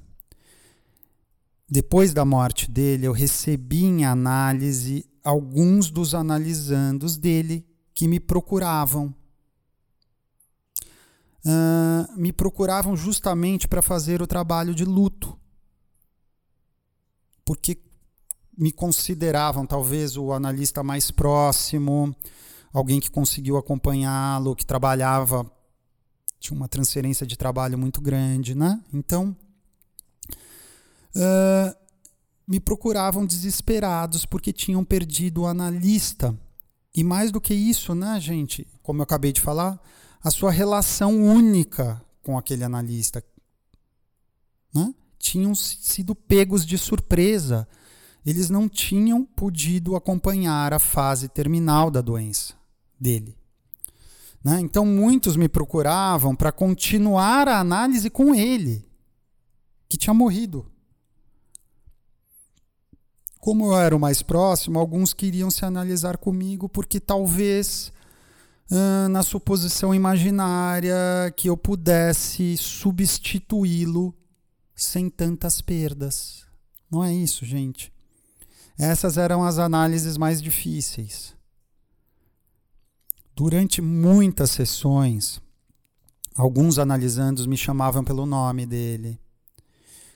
depois 1.70 2.14
da 2.14 2.24
morte 2.24 2.72
dele, 2.72 3.08
eu 3.08 3.12
recebi 3.12 3.84
em 3.84 4.06
análise 4.06 5.06
alguns 5.22 5.92
dos 5.92 6.16
analisandos 6.16 7.18
dele 7.18 7.73
que 7.94 8.08
me 8.08 8.20
procuravam. 8.20 9.14
Uh, 11.46 12.18
me 12.18 12.32
procuravam 12.32 12.96
justamente 12.96 13.68
para 13.68 13.82
fazer 13.82 14.22
o 14.22 14.28
trabalho 14.28 14.74
de 14.74 14.86
luto. 14.86 15.38
Porque 17.46 17.82
me 18.58 18.72
consideravam 18.72 19.66
talvez 19.66 20.16
o 20.16 20.32
analista 20.32 20.84
mais 20.84 21.12
próximo, 21.12 22.16
alguém 22.72 23.00
que 23.00 23.12
conseguiu 23.12 23.58
acompanhá-lo, 23.58 24.56
que 24.56 24.66
trabalhava, 24.66 25.50
tinha 26.40 26.58
uma 26.58 26.68
transferência 26.68 27.26
de 27.26 27.38
trabalho 27.38 27.78
muito 27.78 28.02
grande, 28.02 28.54
né? 28.54 28.82
Então, 28.94 29.36
uh, 31.16 31.76
me 32.48 32.60
procuravam 32.60 33.26
desesperados 33.26 34.26
porque 34.26 34.52
tinham 34.52 34.84
perdido 34.84 35.42
o 35.42 35.48
analista. 35.48 36.38
E 36.96 37.04
mais 37.04 37.32
do 37.32 37.42
que 37.42 37.54
isso, 37.54 37.96
né, 37.96 38.20
gente? 38.20 38.68
Como 38.84 39.00
eu 39.00 39.04
acabei 39.04 39.32
de 39.32 39.42
falar, 39.42 39.80
a 40.24 40.30
sua 40.30 40.52
relação 40.52 41.16
única 41.22 42.02
com 42.22 42.38
aquele 42.38 42.64
analista. 42.64 43.24
Né? 44.74 44.94
Tinham 45.18 45.56
sido 45.56 46.14
pegos 46.14 46.66
de 46.66 46.78
surpresa. 46.78 47.68
Eles 48.26 48.50
não 48.50 48.70
tinham 48.70 49.26
podido 49.26 49.96
acompanhar 49.96 50.74
a 50.74 50.80
fase 50.80 51.28
terminal 51.28 51.90
da 51.90 52.00
doença 52.00 52.54
dele. 53.00 53.36
Né? 54.44 54.60
Então, 54.60 54.86
muitos 54.86 55.36
me 55.36 55.50
procuravam 55.50 56.36
para 56.36 56.52
continuar 56.52 57.48
a 57.48 57.60
análise 57.60 58.10
com 58.10 58.36
ele, 58.36 58.86
que 59.90 59.98
tinha 59.98 60.14
morrido. 60.14 60.66
Como 63.44 63.66
eu 63.66 63.78
era 63.78 63.94
o 63.94 64.00
mais 64.00 64.22
próximo, 64.22 64.80
alguns 64.80 65.14
queriam 65.14 65.52
se 65.52 65.66
analisar 65.66 66.16
comigo 66.16 66.70
porque 66.70 66.98
talvez 66.98 67.92
na 69.12 69.22
suposição 69.22 69.94
imaginária 69.94 70.96
que 71.36 71.50
eu 71.50 71.58
pudesse 71.58 72.56
substituí-lo 72.56 74.16
sem 74.74 75.10
tantas 75.10 75.60
perdas. 75.60 76.46
Não 76.90 77.04
é 77.04 77.14
isso, 77.14 77.46
gente. 77.46 77.92
Essas 78.80 79.18
eram 79.18 79.44
as 79.44 79.60
análises 79.60 80.18
mais 80.18 80.42
difíceis. 80.42 81.36
Durante 83.36 83.82
muitas 83.82 84.52
sessões, 84.52 85.42
alguns 86.34 86.80
analisandos 86.80 87.46
me 87.46 87.58
chamavam 87.58 88.06
pelo 88.06 88.26
nome 88.26 88.66
dele. 88.66 89.20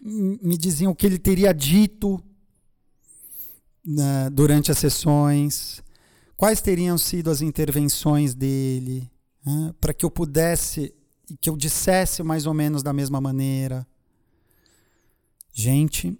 Me 0.01 0.57
diziam 0.57 0.93
o 0.93 0.95
que 0.95 1.05
ele 1.05 1.19
teria 1.19 1.53
dito 1.53 2.23
né, 3.87 4.29
durante 4.29 4.69
as 4.69 4.77
sessões, 4.77 5.81
quais 6.35 6.59
teriam 6.59 6.97
sido 6.97 7.31
as 7.31 7.41
intervenções 7.41 8.35
dele, 8.35 9.09
né, 9.45 9.73
para 9.79 9.93
que 9.93 10.03
eu 10.03 10.11
pudesse, 10.11 10.93
que 11.39 11.49
eu 11.49 11.55
dissesse 11.55 12.21
mais 12.21 12.45
ou 12.45 12.53
menos 12.53 12.83
da 12.83 12.91
mesma 12.91 13.21
maneira. 13.21 13.87
Gente, 15.53 16.19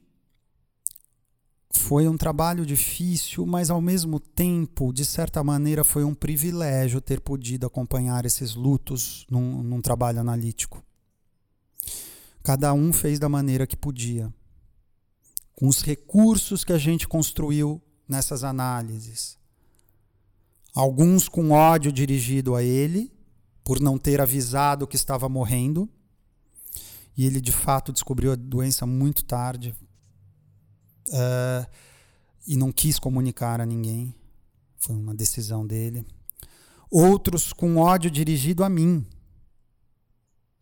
foi 1.69 2.07
um 2.07 2.15
trabalho 2.15 2.65
difícil, 2.65 3.45
mas 3.45 3.69
ao 3.69 3.81
mesmo 3.81 4.17
tempo, 4.17 4.93
de 4.93 5.03
certa 5.03 5.43
maneira, 5.43 5.83
foi 5.83 6.05
um 6.05 6.15
privilégio 6.15 7.01
ter 7.01 7.19
podido 7.19 7.67
acompanhar 7.67 8.25
esses 8.25 8.55
lutos 8.55 9.25
num, 9.29 9.61
num 9.61 9.81
trabalho 9.81 10.21
analítico. 10.21 10.81
Cada 12.41 12.73
um 12.73 12.93
fez 12.93 13.19
da 13.19 13.27
maneira 13.27 13.67
que 13.67 13.75
podia, 13.75 14.33
com 15.57 15.67
os 15.67 15.81
recursos 15.81 16.63
que 16.63 16.71
a 16.71 16.77
gente 16.77 17.07
construiu 17.07 17.81
nessas 18.07 18.43
análises. 18.43 19.39
Alguns 20.71 21.27
com 21.27 21.49
ódio 21.49 21.91
dirigido 21.91 22.53
a 22.53 22.61
ele, 22.61 23.11
por 23.63 23.79
não 23.79 23.97
ter 23.97 24.21
avisado 24.21 24.85
que 24.85 24.95
estava 24.95 25.27
morrendo, 25.27 25.89
e 27.17 27.25
ele 27.25 27.41
de 27.41 27.51
fato 27.51 27.91
descobriu 27.91 28.31
a 28.31 28.35
doença 28.35 28.85
muito 28.85 29.25
tarde, 29.25 29.75
uh, 31.07 31.67
e 32.45 32.55
não 32.55 32.71
quis 32.71 32.99
comunicar 32.99 33.59
a 33.59 33.65
ninguém. 33.65 34.13
Foi 34.77 34.95
uma 34.95 35.15
decisão 35.15 35.65
dele. 35.65 36.05
Outros 36.87 37.51
com 37.51 37.77
ódio 37.77 38.11
dirigido 38.11 38.63
a 38.63 38.69
mim. 38.69 39.03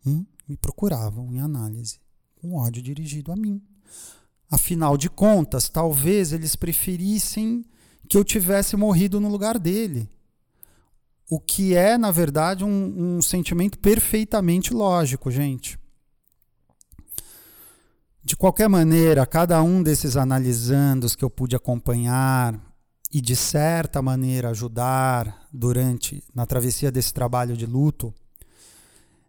Hum? 0.06 0.24
Me 0.48 0.56
procuravam 0.56 1.30
em 1.34 1.38
análise 1.38 2.00
com 2.36 2.54
ódio 2.54 2.82
dirigido 2.82 3.30
a 3.30 3.36
mim. 3.36 3.62
Afinal 4.50 4.96
de 4.96 5.10
contas, 5.10 5.68
talvez 5.68 6.32
eles 6.32 6.54
preferissem 6.54 7.64
que 8.08 8.16
eu 8.16 8.24
tivesse 8.24 8.76
morrido 8.76 9.20
no 9.20 9.28
lugar 9.28 9.58
dele. 9.58 10.08
O 11.28 11.40
que 11.40 11.74
é, 11.74 11.98
na 11.98 12.12
verdade, 12.12 12.64
um, 12.64 13.16
um 13.16 13.22
sentimento 13.22 13.78
perfeitamente 13.78 14.72
lógico, 14.72 15.30
gente. 15.30 15.76
De 18.22 18.36
qualquer 18.36 18.68
maneira, 18.68 19.26
cada 19.26 19.60
um 19.62 19.82
desses 19.82 20.16
analisandos 20.16 21.16
que 21.16 21.24
eu 21.24 21.30
pude 21.30 21.56
acompanhar 21.56 22.60
e 23.12 23.20
de 23.20 23.34
certa 23.34 24.00
maneira 24.00 24.50
ajudar 24.50 25.48
durante 25.52 26.22
na 26.34 26.46
travessia 26.46 26.90
desse 26.90 27.12
trabalho 27.12 27.56
de 27.56 27.66
luto, 27.66 28.14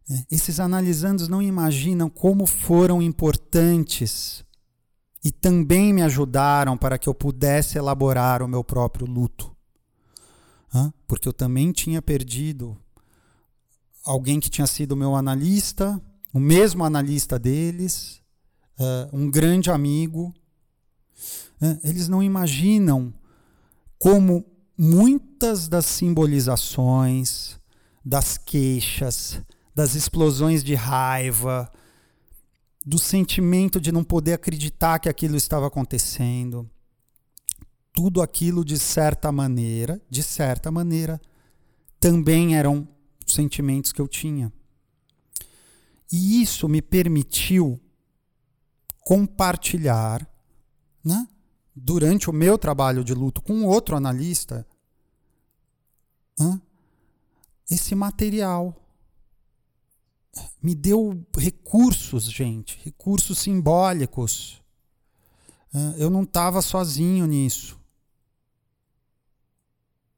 é, 0.10 0.23
esses 0.32 0.60
analisandos 0.60 1.27
não 1.27 1.41
imaginam 1.41 2.10
como 2.10 2.45
foram 2.45 3.01
importantes 3.01 4.43
e 5.28 5.32
também 5.32 5.92
me 5.92 6.02
ajudaram 6.02 6.78
para 6.78 6.98
que 6.98 7.10
eu 7.10 7.13
pudesse 7.13 7.78
elaborar 7.78 8.42
o 8.42 8.48
meu 8.48 8.63
próprio 8.63 9.06
luto. 9.06 9.54
Porque 11.06 11.28
eu 11.28 11.34
também 11.34 11.74
tinha 11.74 12.02
perdido 12.02 12.78
alguém 14.06 14.40
que 14.40 14.50
tinha 14.50 14.66
sido 14.66 14.96
meu 14.96 15.18
analista, 15.18 16.02
o 16.34 16.40
mesmo 16.40 16.86
analista 16.86 17.38
deles, 17.38 18.22
um 19.12 19.30
grande 19.30 19.70
amigo. 19.70 20.34
Eles 21.84 22.08
não 22.08 22.24
imaginam 22.24 23.13
como 24.00 24.46
muitas 24.78 25.68
das 25.68 25.88
simbolizações, 25.88 27.60
das 28.06 28.38
queixas, 28.38 29.42
das 29.76 29.94
explosões 29.94 30.63
de 30.63 30.74
raiva, 30.74 31.70
do 32.88 32.97
sentimento 32.97 33.82
de 33.82 33.91
não 33.91 34.02
poder 34.02 34.32
acreditar 34.32 34.97
que 35.00 35.10
aquilo 35.10 35.36
estava 35.36 35.67
acontecendo. 35.67 36.71
Tudo 37.91 38.21
aquilo, 38.21 38.63
de 38.63 38.80
certa 38.80 39.30
maneira, 39.30 40.02
de 40.10 40.23
certa 40.23 40.71
maneira, 40.71 41.19
também 42.00 42.56
eram 42.56 42.88
sentimentos 43.28 43.91
que 43.91 44.00
eu 44.00 44.08
tinha. 44.08 44.54
E 46.10 46.41
isso 46.41 46.69
me 46.69 46.82
permitiu 46.82 47.78
compartilhar 49.02 50.26
né? 51.04 51.28
durante 51.76 52.30
o 52.30 52.34
meu 52.34 52.58
trabalho 52.58 53.04
de 53.04 53.13
luto 53.13 53.41
com 53.41 53.65
outro 53.65 53.97
analista, 53.97 54.65
né? 56.39 56.62
esse 57.69 57.93
material 57.95 58.73
me 60.62 60.76
deu 60.76 61.26
recursos, 61.38 62.26
gente, 62.26 62.80
recursos 62.84 63.39
simbólicos. 63.39 64.62
Eu 65.97 66.10
não 66.10 66.23
estava 66.23 66.62
sozinho 66.62 67.26
nisso. 67.26 67.80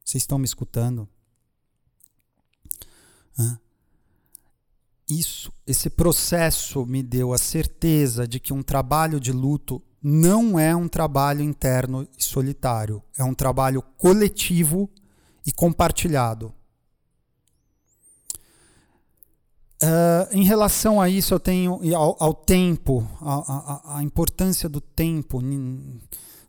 Vocês 0.03 0.23
estão 0.23 0.37
me 0.37 0.45
escutando? 0.45 1.07
Isso, 5.09 5.51
esse 5.65 5.89
processo 5.89 6.85
me 6.85 7.01
deu 7.01 7.33
a 7.33 7.37
certeza 7.37 8.27
de 8.27 8.39
que 8.39 8.53
um 8.53 8.61
trabalho 8.61 9.19
de 9.19 9.31
luto 9.31 9.81
não 10.01 10.59
é 10.59 10.75
um 10.75 10.87
trabalho 10.87 11.41
interno 11.41 12.07
e 12.17 12.23
solitário, 12.23 13.03
é 13.17 13.23
um 13.23 13.33
trabalho 13.33 13.81
coletivo 13.97 14.89
e 15.45 15.51
compartilhado. 15.51 16.53
Uh, 19.81 20.27
em 20.35 20.43
relação 20.43 20.99
a 20.99 21.07
isso, 21.07 21.33
eu 21.33 21.39
tenho 21.39 21.79
ao, 21.95 22.17
ao 22.19 22.33
tempo, 22.33 23.07
a, 23.21 23.35
a, 23.35 23.97
a, 23.97 24.03
importância 24.03 24.67
do 24.67 24.81
tempo 24.81 25.41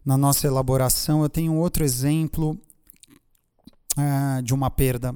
na 0.05 0.17
nossa 0.17 0.49
elaboração, 0.49 1.23
eu 1.23 1.29
tenho 1.29 1.55
outro 1.55 1.85
exemplo 1.85 2.59
uh, 3.97 4.43
de 4.43 4.53
uma 4.53 4.69
perda 4.69 5.15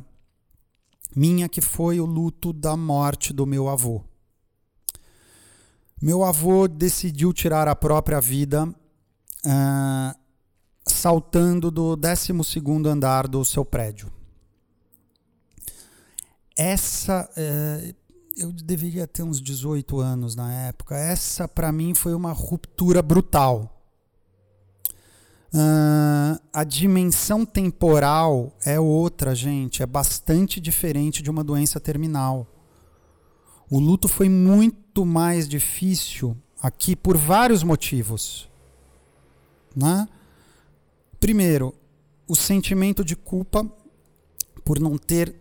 minha, 1.17 1.49
que 1.49 1.61
foi 1.61 1.99
o 1.99 2.07
luto 2.07 2.53
da 2.53 2.77
morte 2.77 3.33
do 3.33 3.47
meu 3.47 3.69
avô. 3.69 4.01
Meu 6.01 6.25
avô 6.25 6.69
decidiu 6.69 7.33
tirar 7.33 7.67
a 7.67 7.75
própria 7.75 8.21
vida 8.21 8.65
uh, 8.65 10.19
saltando 10.87 11.69
do 11.69 11.97
12 11.97 12.33
andar 12.89 13.27
do 13.27 13.45
seu 13.45 13.65
prédio. 13.65 14.13
Essa. 16.57 17.29
Eu 18.37 18.51
deveria 18.51 19.07
ter 19.07 19.23
uns 19.23 19.41
18 19.41 20.01
anos 20.01 20.35
na 20.35 20.53
época. 20.53 20.97
Essa, 20.97 21.47
para 21.47 21.71
mim, 21.71 21.95
foi 21.95 22.15
uma 22.15 22.33
ruptura 22.33 23.01
brutal. 23.01 23.71
Uh, 25.55 26.41
a 26.53 26.65
dimensão 26.65 27.47
temporal 27.47 28.53
é 28.65 28.79
outra, 28.81 29.37
gente. 29.37 29.85
É 29.85 29.87
bastante 29.87 30.61
diferente 30.61 31.23
de 31.23 31.31
uma 31.31 31.45
doença 31.45 31.79
terminal. 31.79 32.45
O 33.71 33.79
luto 33.79 34.09
foi 34.09 34.29
muito 34.29 35.07
mais 35.07 35.49
difícil 35.49 36.37
aqui 36.61 36.97
por 36.97 37.17
vários 37.17 37.63
motivos. 37.63 38.49
Né? 39.77 40.09
Primeiro, 41.21 41.73
o 42.27 42.35
sentimento 42.35 43.05
de 43.05 43.15
culpa 43.15 43.65
por 44.65 44.81
não 44.81 44.99
ter 44.99 45.37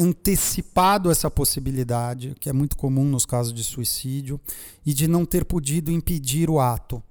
antecipado 0.00 1.10
essa 1.10 1.30
possibilidade, 1.30 2.34
que 2.40 2.48
é 2.48 2.52
muito 2.52 2.76
comum 2.76 3.04
nos 3.04 3.26
casos 3.26 3.52
de 3.52 3.62
suicídio, 3.62 4.40
e 4.84 4.94
de 4.94 5.06
não 5.06 5.26
ter 5.26 5.44
podido 5.44 5.90
impedir 5.90 6.48
o 6.48 6.58
ato. 6.58 7.02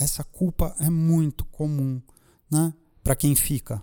Essa 0.00 0.24
culpa 0.24 0.74
é 0.80 0.88
muito 0.88 1.44
comum 1.44 2.00
né, 2.50 2.72
para 3.04 3.14
quem 3.14 3.34
fica. 3.34 3.82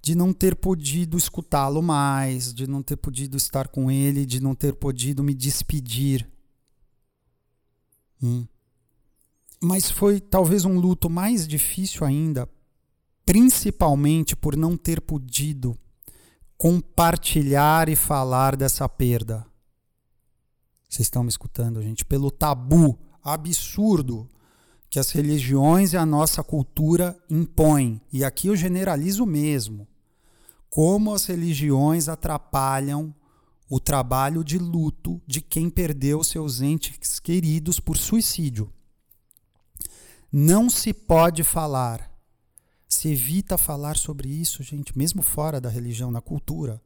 De 0.00 0.14
não 0.14 0.32
ter 0.32 0.54
podido 0.54 1.16
escutá-lo 1.16 1.82
mais, 1.82 2.54
de 2.54 2.66
não 2.68 2.82
ter 2.82 2.96
podido 2.96 3.36
estar 3.36 3.68
com 3.68 3.90
ele, 3.90 4.24
de 4.24 4.40
não 4.40 4.54
ter 4.54 4.74
podido 4.74 5.24
me 5.24 5.34
despedir. 5.34 6.28
Hum. 8.22 8.46
Mas 9.60 9.90
foi 9.90 10.20
talvez 10.20 10.64
um 10.64 10.78
luto 10.78 11.08
mais 11.08 11.46
difícil 11.46 12.04
ainda, 12.04 12.48
principalmente 13.24 14.36
por 14.36 14.56
não 14.56 14.76
ter 14.76 15.00
podido 15.00 15.76
compartilhar 16.62 17.88
e 17.88 17.96
falar 17.96 18.54
dessa 18.54 18.88
perda. 18.88 19.44
Vocês 20.88 21.06
estão 21.06 21.24
me 21.24 21.28
escutando, 21.28 21.82
gente? 21.82 22.04
Pelo 22.04 22.30
tabu 22.30 22.96
absurdo 23.20 24.30
que 24.88 25.00
as 25.00 25.10
religiões 25.10 25.92
e 25.92 25.96
a 25.96 26.06
nossa 26.06 26.40
cultura 26.40 27.18
impõem. 27.28 28.00
E 28.12 28.24
aqui 28.24 28.46
eu 28.46 28.54
generalizo 28.54 29.26
mesmo. 29.26 29.88
Como 30.70 31.12
as 31.12 31.26
religiões 31.26 32.08
atrapalham 32.08 33.12
o 33.68 33.80
trabalho 33.80 34.44
de 34.44 34.56
luto 34.56 35.20
de 35.26 35.40
quem 35.40 35.68
perdeu 35.68 36.22
seus 36.22 36.60
entes 36.60 37.18
queridos 37.18 37.80
por 37.80 37.96
suicídio. 37.96 38.72
Não 40.30 40.70
se 40.70 40.94
pode 40.94 41.42
falar 41.42 42.11
se 42.92 43.08
evita 43.08 43.56
falar 43.56 43.96
sobre 43.96 44.28
isso, 44.28 44.62
gente, 44.62 44.96
mesmo 44.96 45.22
fora 45.22 45.58
da 45.58 45.70
religião, 45.70 46.10
na 46.10 46.20
cultura. 46.20 46.78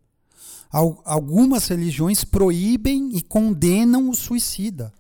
Algumas 0.71 1.67
religiões 1.67 2.23
proíbem 2.23 3.11
e 3.13 3.21
condenam 3.21 4.09
o 4.09 4.15
suicida. 4.15 4.95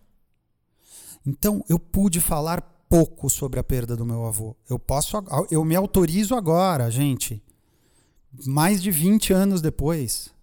Então, 1.24 1.64
eu 1.68 1.78
pude 1.78 2.20
falar 2.20 2.60
pouco 2.88 3.30
sobre 3.30 3.60
a 3.60 3.62
perda 3.62 3.94
do 3.96 4.04
meu 4.04 4.26
avô. 4.26 4.56
Eu 4.68 4.80
posso 4.80 5.16
eu 5.48 5.64
me 5.64 5.76
autorizo 5.76 6.34
agora, 6.34 6.90
gente. 6.90 7.40
Mais 8.44 8.82
de 8.82 8.90
20 8.90 9.32
anos 9.32 9.62
depois. 9.62 10.34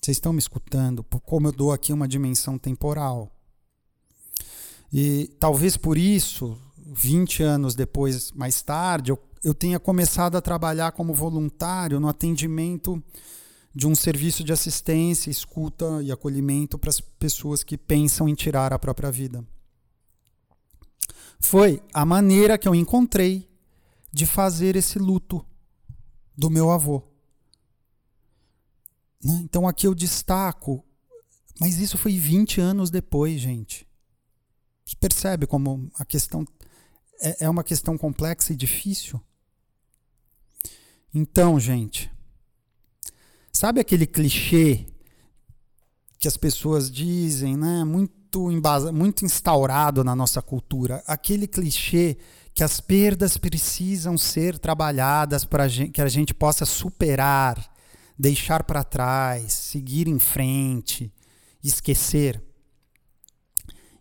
Vocês 0.00 0.16
estão 0.16 0.32
me 0.32 0.38
escutando? 0.38 1.02
Como 1.02 1.48
eu 1.48 1.52
dou 1.52 1.72
aqui 1.72 1.92
uma 1.92 2.06
dimensão 2.06 2.56
temporal. 2.56 3.32
E 4.92 5.28
talvez 5.40 5.76
por 5.76 5.98
isso 5.98 6.56
20 6.92 7.42
anos 7.42 7.74
depois, 7.76 8.32
mais 8.32 8.62
tarde, 8.62 9.12
eu, 9.12 9.18
eu 9.44 9.54
tenha 9.54 9.78
começado 9.78 10.36
a 10.36 10.40
trabalhar 10.40 10.90
como 10.92 11.14
voluntário 11.14 12.00
no 12.00 12.08
atendimento 12.08 13.02
de 13.72 13.86
um 13.86 13.94
serviço 13.94 14.42
de 14.42 14.52
assistência, 14.52 15.30
escuta 15.30 16.02
e 16.02 16.10
acolhimento 16.10 16.76
para 16.76 16.90
as 16.90 17.00
pessoas 17.00 17.62
que 17.62 17.78
pensam 17.78 18.28
em 18.28 18.34
tirar 18.34 18.72
a 18.72 18.78
própria 18.78 19.10
vida. 19.10 19.46
Foi 21.38 21.80
a 21.94 22.04
maneira 22.04 22.58
que 22.58 22.66
eu 22.66 22.74
encontrei 22.74 23.48
de 24.12 24.26
fazer 24.26 24.74
esse 24.74 24.98
luto 24.98 25.46
do 26.36 26.50
meu 26.50 26.70
avô. 26.70 27.02
Né? 29.22 29.40
Então 29.44 29.68
aqui 29.68 29.86
eu 29.86 29.94
destaco, 29.94 30.84
mas 31.60 31.78
isso 31.78 31.96
foi 31.96 32.18
20 32.18 32.60
anos 32.60 32.90
depois, 32.90 33.40
gente. 33.40 33.86
Você 34.84 34.96
percebe 34.96 35.46
como 35.46 35.88
a 35.94 36.04
questão 36.04 36.44
é, 37.20 37.44
é 37.44 37.48
uma 37.48 37.64
questão 37.64 37.96
complexa 37.96 38.52
e 38.52 38.56
difícil. 38.56 39.20
Então, 41.12 41.58
gente, 41.58 42.10
sabe 43.52 43.80
aquele 43.80 44.06
clichê 44.06 44.86
que 46.18 46.28
as 46.28 46.36
pessoas 46.36 46.90
dizem, 46.90 47.56
né? 47.56 47.82
Muito, 47.84 48.50
embasa, 48.52 48.92
muito 48.92 49.24
instaurado 49.24 50.04
na 50.04 50.14
nossa 50.14 50.40
cultura. 50.40 51.02
Aquele 51.06 51.48
clichê 51.48 52.16
que 52.54 52.62
as 52.62 52.80
perdas 52.80 53.36
precisam 53.36 54.18
ser 54.18 54.58
trabalhadas 54.58 55.44
para 55.44 55.68
que 55.68 56.00
a 56.00 56.08
gente 56.08 56.34
possa 56.34 56.64
superar, 56.64 57.72
deixar 58.18 58.64
para 58.64 58.84
trás, 58.84 59.52
seguir 59.52 60.06
em 60.08 60.18
frente, 60.18 61.12
esquecer. 61.62 62.42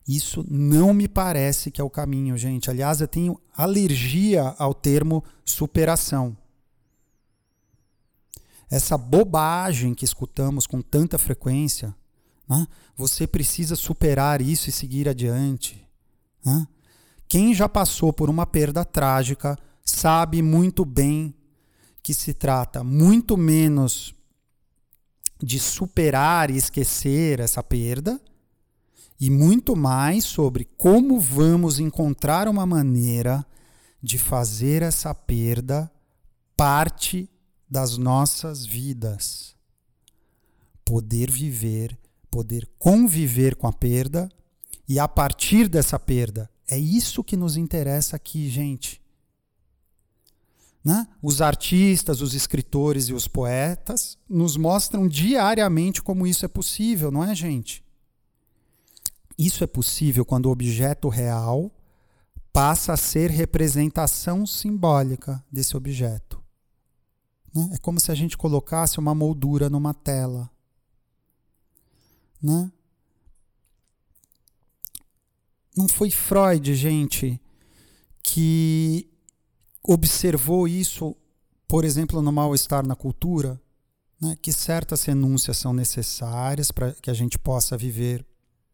Isso 0.09 0.43
não 0.49 0.91
me 0.91 1.07
parece 1.07 1.69
que 1.69 1.79
é 1.79 1.83
o 1.83 1.89
caminho, 1.89 2.35
gente. 2.35 2.67
Aliás, 2.67 2.99
eu 2.99 3.07
tenho 3.07 3.39
alergia 3.55 4.55
ao 4.57 4.73
termo 4.73 5.23
superação. 5.45 6.35
Essa 8.71 8.97
bobagem 8.97 9.93
que 9.93 10.03
escutamos 10.03 10.65
com 10.65 10.81
tanta 10.81 11.19
frequência, 11.19 11.95
né? 12.49 12.65
você 12.97 13.27
precisa 13.27 13.75
superar 13.75 14.41
isso 14.41 14.67
e 14.67 14.71
seguir 14.71 15.07
adiante. 15.07 15.87
Né? 16.43 16.67
Quem 17.27 17.53
já 17.53 17.69
passou 17.69 18.11
por 18.11 18.31
uma 18.31 18.47
perda 18.47 18.83
trágica 18.83 19.55
sabe 19.85 20.41
muito 20.41 20.85
bem 20.85 21.35
que 22.01 22.15
se 22.15 22.33
trata 22.33 22.83
muito 22.83 23.37
menos 23.37 24.15
de 25.39 25.59
superar 25.59 26.49
e 26.49 26.57
esquecer 26.57 27.39
essa 27.39 27.61
perda 27.61 28.19
e 29.19 29.29
muito 29.29 29.75
mais 29.75 30.23
sobre 30.23 30.65
como 30.77 31.19
vamos 31.19 31.79
encontrar 31.79 32.47
uma 32.47 32.65
maneira 32.65 33.45
de 34.01 34.17
fazer 34.17 34.81
essa 34.81 35.13
perda 35.13 35.91
parte 36.55 37.29
das 37.69 37.97
nossas 37.97 38.65
vidas. 38.65 39.55
Poder 40.85 41.29
viver, 41.29 41.97
poder 42.31 42.67
conviver 42.79 43.55
com 43.55 43.67
a 43.67 43.73
perda 43.73 44.29
e 44.87 44.97
a 44.97 45.07
partir 45.07 45.67
dessa 45.67 45.99
perda. 45.99 46.49
É 46.67 46.77
isso 46.77 47.23
que 47.23 47.35
nos 47.35 47.57
interessa 47.57 48.15
aqui, 48.15 48.49
gente. 48.49 49.01
Né? 50.83 51.05
Os 51.21 51.41
artistas, 51.41 52.21
os 52.21 52.33
escritores 52.33 53.09
e 53.09 53.13
os 53.13 53.27
poetas 53.27 54.17
nos 54.29 54.55
mostram 54.55 55.07
diariamente 55.07 56.01
como 56.01 56.25
isso 56.25 56.45
é 56.45 56.47
possível, 56.47 57.11
não 57.11 57.23
é, 57.23 57.35
gente? 57.35 57.83
Isso 59.39 59.63
é 59.63 59.67
possível 59.67 60.25
quando 60.25 60.47
o 60.47 60.51
objeto 60.51 61.07
real 61.07 61.71
passa 62.51 62.91
a 62.91 62.97
ser 62.97 63.31
representação 63.31 64.45
simbólica 64.45 65.41
desse 65.49 65.77
objeto. 65.77 66.43
Né? 67.55 67.69
É 67.71 67.77
como 67.77 68.01
se 68.01 68.11
a 68.11 68.15
gente 68.15 68.37
colocasse 68.37 68.99
uma 68.99 69.15
moldura 69.15 69.69
numa 69.69 69.93
tela. 69.93 70.51
Né? 72.43 72.69
Não 75.73 75.87
foi 75.87 76.11
Freud, 76.11 76.75
gente, 76.75 77.41
que 78.21 79.09
observou 79.81 80.67
isso, 80.67 81.15
por 81.65 81.85
exemplo, 81.85 82.21
no 82.21 82.33
mal-estar 82.33 82.85
na 82.85 82.95
cultura, 82.95 83.57
né? 84.19 84.37
que 84.41 84.51
certas 84.51 85.03
renúncias 85.03 85.57
são 85.57 85.71
necessárias 85.71 86.71
para 86.71 86.91
que 86.91 87.09
a 87.09 87.13
gente 87.13 87.39
possa 87.39 87.77
viver 87.77 88.25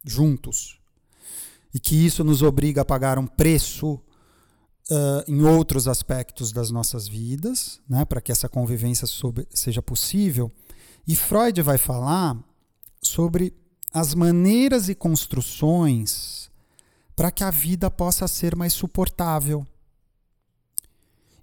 juntos 0.05 0.79
e 1.73 1.79
que 1.79 2.05
isso 2.05 2.23
nos 2.23 2.41
obriga 2.41 2.81
a 2.81 2.85
pagar 2.85 3.19
um 3.19 3.27
preço 3.27 3.99
uh, 4.89 5.23
em 5.27 5.43
outros 5.43 5.87
aspectos 5.87 6.51
das 6.51 6.71
nossas 6.71 7.07
vidas, 7.07 7.81
né, 7.87 8.05
para 8.05 8.21
que 8.21 8.31
essa 8.31 8.47
convivência 8.47 9.05
sobre, 9.05 9.47
seja 9.51 9.81
possível. 9.81 10.51
E 11.05 11.15
Freud 11.15 11.61
vai 11.61 11.77
falar 11.77 12.37
sobre 13.01 13.53
as 13.93 14.13
maneiras 14.13 14.89
e 14.89 14.95
construções 14.95 16.49
para 17.15 17.31
que 17.31 17.43
a 17.43 17.51
vida 17.51 17.89
possa 17.91 18.27
ser 18.27 18.55
mais 18.55 18.73
suportável. 18.73 19.65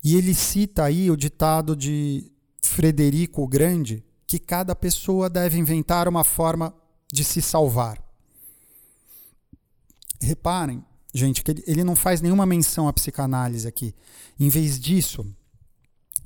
E 0.02 0.16
ele 0.16 0.34
cita 0.34 0.84
aí 0.84 1.10
o 1.10 1.16
ditado 1.16 1.76
de 1.76 2.30
Frederico 2.62 3.42
o 3.42 3.48
Grande, 3.48 4.04
que 4.26 4.38
cada 4.38 4.74
pessoa 4.74 5.30
deve 5.30 5.58
inventar 5.58 6.08
uma 6.08 6.24
forma 6.24 6.74
de 7.12 7.22
se 7.22 7.40
salvar. 7.40 8.01
Reparem, 10.22 10.84
gente, 11.12 11.42
que 11.42 11.62
ele, 11.66 11.82
não 11.82 11.96
faz 11.96 12.20
nenhuma 12.20 12.46
menção 12.46 12.86
à 12.86 12.92
psicanálise 12.92 13.66
aqui. 13.66 13.94
Em 14.38 14.48
vez 14.48 14.78
disso, 14.78 15.26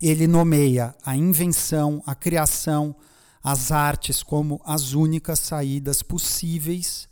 ele 0.00 0.26
nomeia 0.26 0.94
a 1.04 1.16
invenção, 1.16 2.02
a 2.06 2.14
criação, 2.14 2.94
as 3.42 3.72
artes 3.72 4.22
como 4.22 4.60
as 4.64 4.92
únicas 4.92 5.38
saídas 5.38 6.02
possíveis 6.02 7.08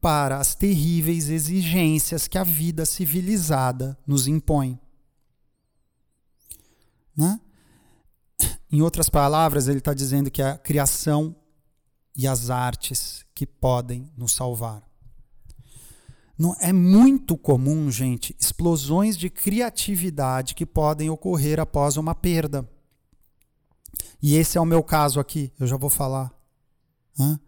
para 0.00 0.38
as 0.38 0.54
terríveis 0.54 1.28
exigências 1.28 2.28
que 2.28 2.38
a 2.38 2.44
vida 2.44 2.86
civilizada 2.86 3.98
nos 4.06 4.28
impõe. 4.28 4.78
Né? 7.16 7.40
Em 8.70 8.80
outras 8.80 9.08
palavras, 9.08 9.66
ele 9.66 9.78
está 9.78 9.92
dizendo 9.92 10.30
que 10.30 10.40
é 10.40 10.50
a 10.50 10.58
criação 10.58 11.34
e 12.14 12.28
as 12.28 12.48
artes 12.48 13.24
que 13.34 13.46
podem 13.46 14.12
nos 14.16 14.32
salvar. 14.32 14.87
Não, 16.38 16.54
é 16.60 16.72
muito 16.72 17.36
comum, 17.36 17.90
gente, 17.90 18.34
explosões 18.38 19.16
de 19.16 19.28
criatividade 19.28 20.54
que 20.54 20.64
podem 20.64 21.10
ocorrer 21.10 21.58
após 21.58 21.96
uma 21.96 22.14
perda. 22.14 22.68
E 24.22 24.36
esse 24.36 24.56
é 24.56 24.60
o 24.60 24.64
meu 24.64 24.82
caso 24.82 25.18
aqui, 25.18 25.52
eu 25.58 25.66
já 25.66 25.76
vou 25.76 25.90
falar. 25.90 26.32
Hã? 27.18 27.40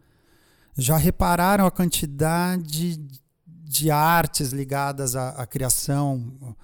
Já 0.77 0.97
repararam 0.97 1.67
a 1.67 1.71
quantidade 1.71 3.01
de 3.47 3.91
artes 3.91 4.51
ligadas 4.51 5.15
à, 5.15 5.31
à 5.31 5.47
criação, 5.47 6.57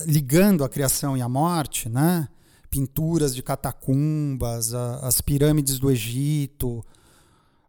ligando 0.00 0.62
a 0.62 0.68
criação 0.68 1.16
e 1.16 1.22
a 1.22 1.28
morte, 1.28 1.88
né? 1.88 2.28
Pinturas 2.68 3.34
de 3.34 3.42
catacumbas, 3.42 4.74
a, 4.74 4.96
as 5.06 5.22
pirâmides 5.22 5.78
do 5.78 5.90
Egito, 5.90 6.84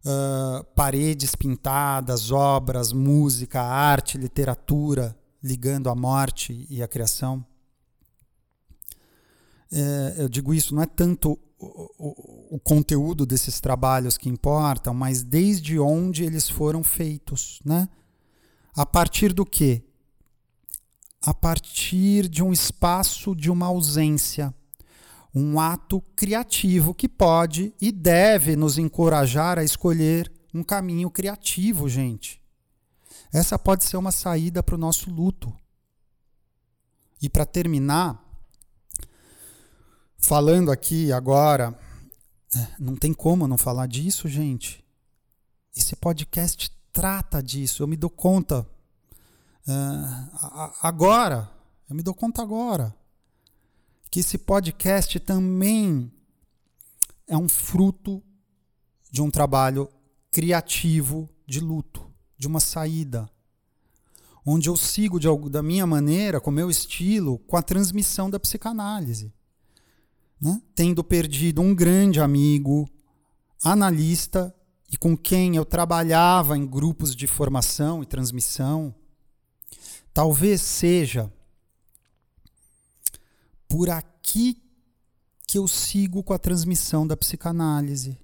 uh, 0.04 0.64
paredes 0.74 1.34
pintadas, 1.34 2.30
obras, 2.30 2.92
música, 2.92 3.62
arte, 3.62 4.18
literatura, 4.18 5.16
ligando 5.42 5.88
a 5.88 5.94
morte 5.94 6.66
e 6.68 6.82
a 6.82 6.88
criação. 6.88 7.44
É, 9.72 10.16
eu 10.18 10.28
digo 10.28 10.52
isso, 10.52 10.74
não 10.74 10.82
é 10.82 10.86
tanto 10.86 11.38
o, 11.58 11.90
o, 11.98 12.56
o, 12.56 12.60
conteúdo 12.60 13.24
desses 13.24 13.58
trabalhos 13.58 14.18
que 14.18 14.28
importam, 14.28 14.92
mas 14.92 15.22
desde 15.22 15.78
onde 15.78 16.24
eles 16.24 16.48
foram 16.48 16.84
feitos, 16.84 17.58
né? 17.64 17.88
A 18.76 18.84
partir 18.84 19.32
do 19.32 19.46
quê? 19.46 19.82
A 21.22 21.32
partir 21.32 22.28
de 22.28 22.42
um 22.42 22.52
espaço 22.52 23.34
de 23.34 23.50
uma 23.50 23.66
ausência 23.66 24.54
um 25.34 25.58
ato 25.58 26.00
criativo 26.14 26.94
que 26.94 27.08
pode 27.08 27.74
e 27.80 27.90
deve 27.90 28.54
nos 28.54 28.76
encorajar 28.76 29.58
a 29.58 29.64
escolher 29.64 30.30
um 30.52 30.62
caminho 30.62 31.10
criativo, 31.10 31.88
gente. 31.88 32.40
Essa 33.32 33.58
pode 33.58 33.84
ser 33.84 33.96
uma 33.96 34.12
saída 34.12 34.62
para 34.62 34.74
o 34.74 34.78
nosso 34.78 35.10
luto. 35.10 35.54
E 37.20 37.30
para 37.30 37.46
terminar, 37.46 38.22
falando 40.18 40.70
aqui 40.70 41.10
agora, 41.12 41.78
não 42.78 42.94
tem 42.94 43.14
como 43.14 43.48
não 43.48 43.56
falar 43.56 43.86
disso, 43.86 44.28
gente. 44.28 44.84
Esse 45.74 45.96
podcast 45.96 46.70
trata 46.92 47.42
disso, 47.42 47.82
eu 47.82 47.86
me 47.86 47.96
dou 47.96 48.10
conta. 48.10 48.66
Uh, 49.66 50.72
agora, 50.82 51.50
eu 51.88 51.96
me 51.96 52.02
dou 52.02 52.12
conta 52.12 52.42
agora 52.42 52.94
que 54.12 54.20
esse 54.20 54.36
podcast 54.36 55.18
também 55.20 56.12
é 57.26 57.34
um 57.34 57.48
fruto 57.48 58.22
de 59.10 59.22
um 59.22 59.30
trabalho 59.30 59.88
criativo 60.30 61.30
de 61.46 61.60
luto, 61.60 62.06
de 62.36 62.46
uma 62.46 62.60
saída, 62.60 63.26
onde 64.44 64.68
eu 64.68 64.76
sigo 64.76 65.18
de, 65.18 65.28
da 65.48 65.62
minha 65.62 65.86
maneira, 65.86 66.42
com 66.42 66.50
meu 66.50 66.68
estilo, 66.68 67.38
com 67.38 67.56
a 67.56 67.62
transmissão 67.62 68.28
da 68.28 68.38
psicanálise. 68.38 69.32
Né? 70.38 70.60
Tendo 70.74 71.02
perdido 71.02 71.62
um 71.62 71.74
grande 71.74 72.20
amigo, 72.20 72.86
analista, 73.64 74.54
e 74.92 74.98
com 74.98 75.16
quem 75.16 75.56
eu 75.56 75.64
trabalhava 75.64 76.58
em 76.58 76.66
grupos 76.66 77.16
de 77.16 77.26
formação 77.26 78.02
e 78.02 78.06
transmissão, 78.06 78.94
talvez 80.12 80.60
seja 80.60 81.32
por 83.72 83.88
aqui 83.88 84.62
que 85.46 85.56
eu 85.56 85.66
sigo 85.66 86.22
com 86.22 86.34
a 86.34 86.38
transmissão 86.38 87.06
da 87.06 87.16
psicanálise. 87.16 88.18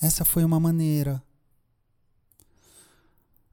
Essa 0.00 0.24
foi 0.24 0.42
uma 0.42 0.58
maneira. 0.58 1.22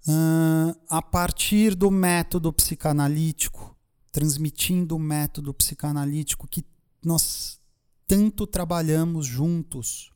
Uh, 0.08 0.74
a 0.88 1.02
partir 1.02 1.76
do 1.76 1.92
método 1.92 2.54
psicanalítico, 2.54 3.76
transmitindo 4.10 4.96
o 4.96 5.00
método 5.00 5.54
psicanalítico 5.54 6.48
que 6.48 6.64
nós 7.04 7.60
tanto 8.08 8.48
trabalhamos 8.48 9.26
juntos 9.26 10.14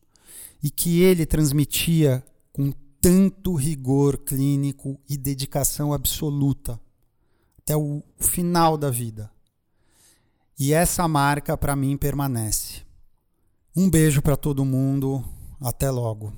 e 0.64 0.72
que 0.72 1.02
ele 1.02 1.26
transmitia 1.26 2.26
com 2.54 2.72
tanto 3.02 3.54
rigor 3.54 4.18
clínico 4.20 4.98
e 5.10 5.18
dedicação 5.18 5.92
absoluta 5.92 6.80
até 7.60 7.76
o 7.76 8.02
final 8.18 8.78
da 8.78 8.90
vida. 8.90 9.30
E 10.60 10.74
essa 10.74 11.08
marca 11.08 11.56
para 11.56 11.76
mim 11.76 11.96
permanece. 11.96 12.82
Um 13.76 13.90
beijo 13.90 14.24
para 14.24 14.36
todo 14.36 14.66
mundo, 14.66 15.24
até 15.62 15.92
logo. 15.92 16.34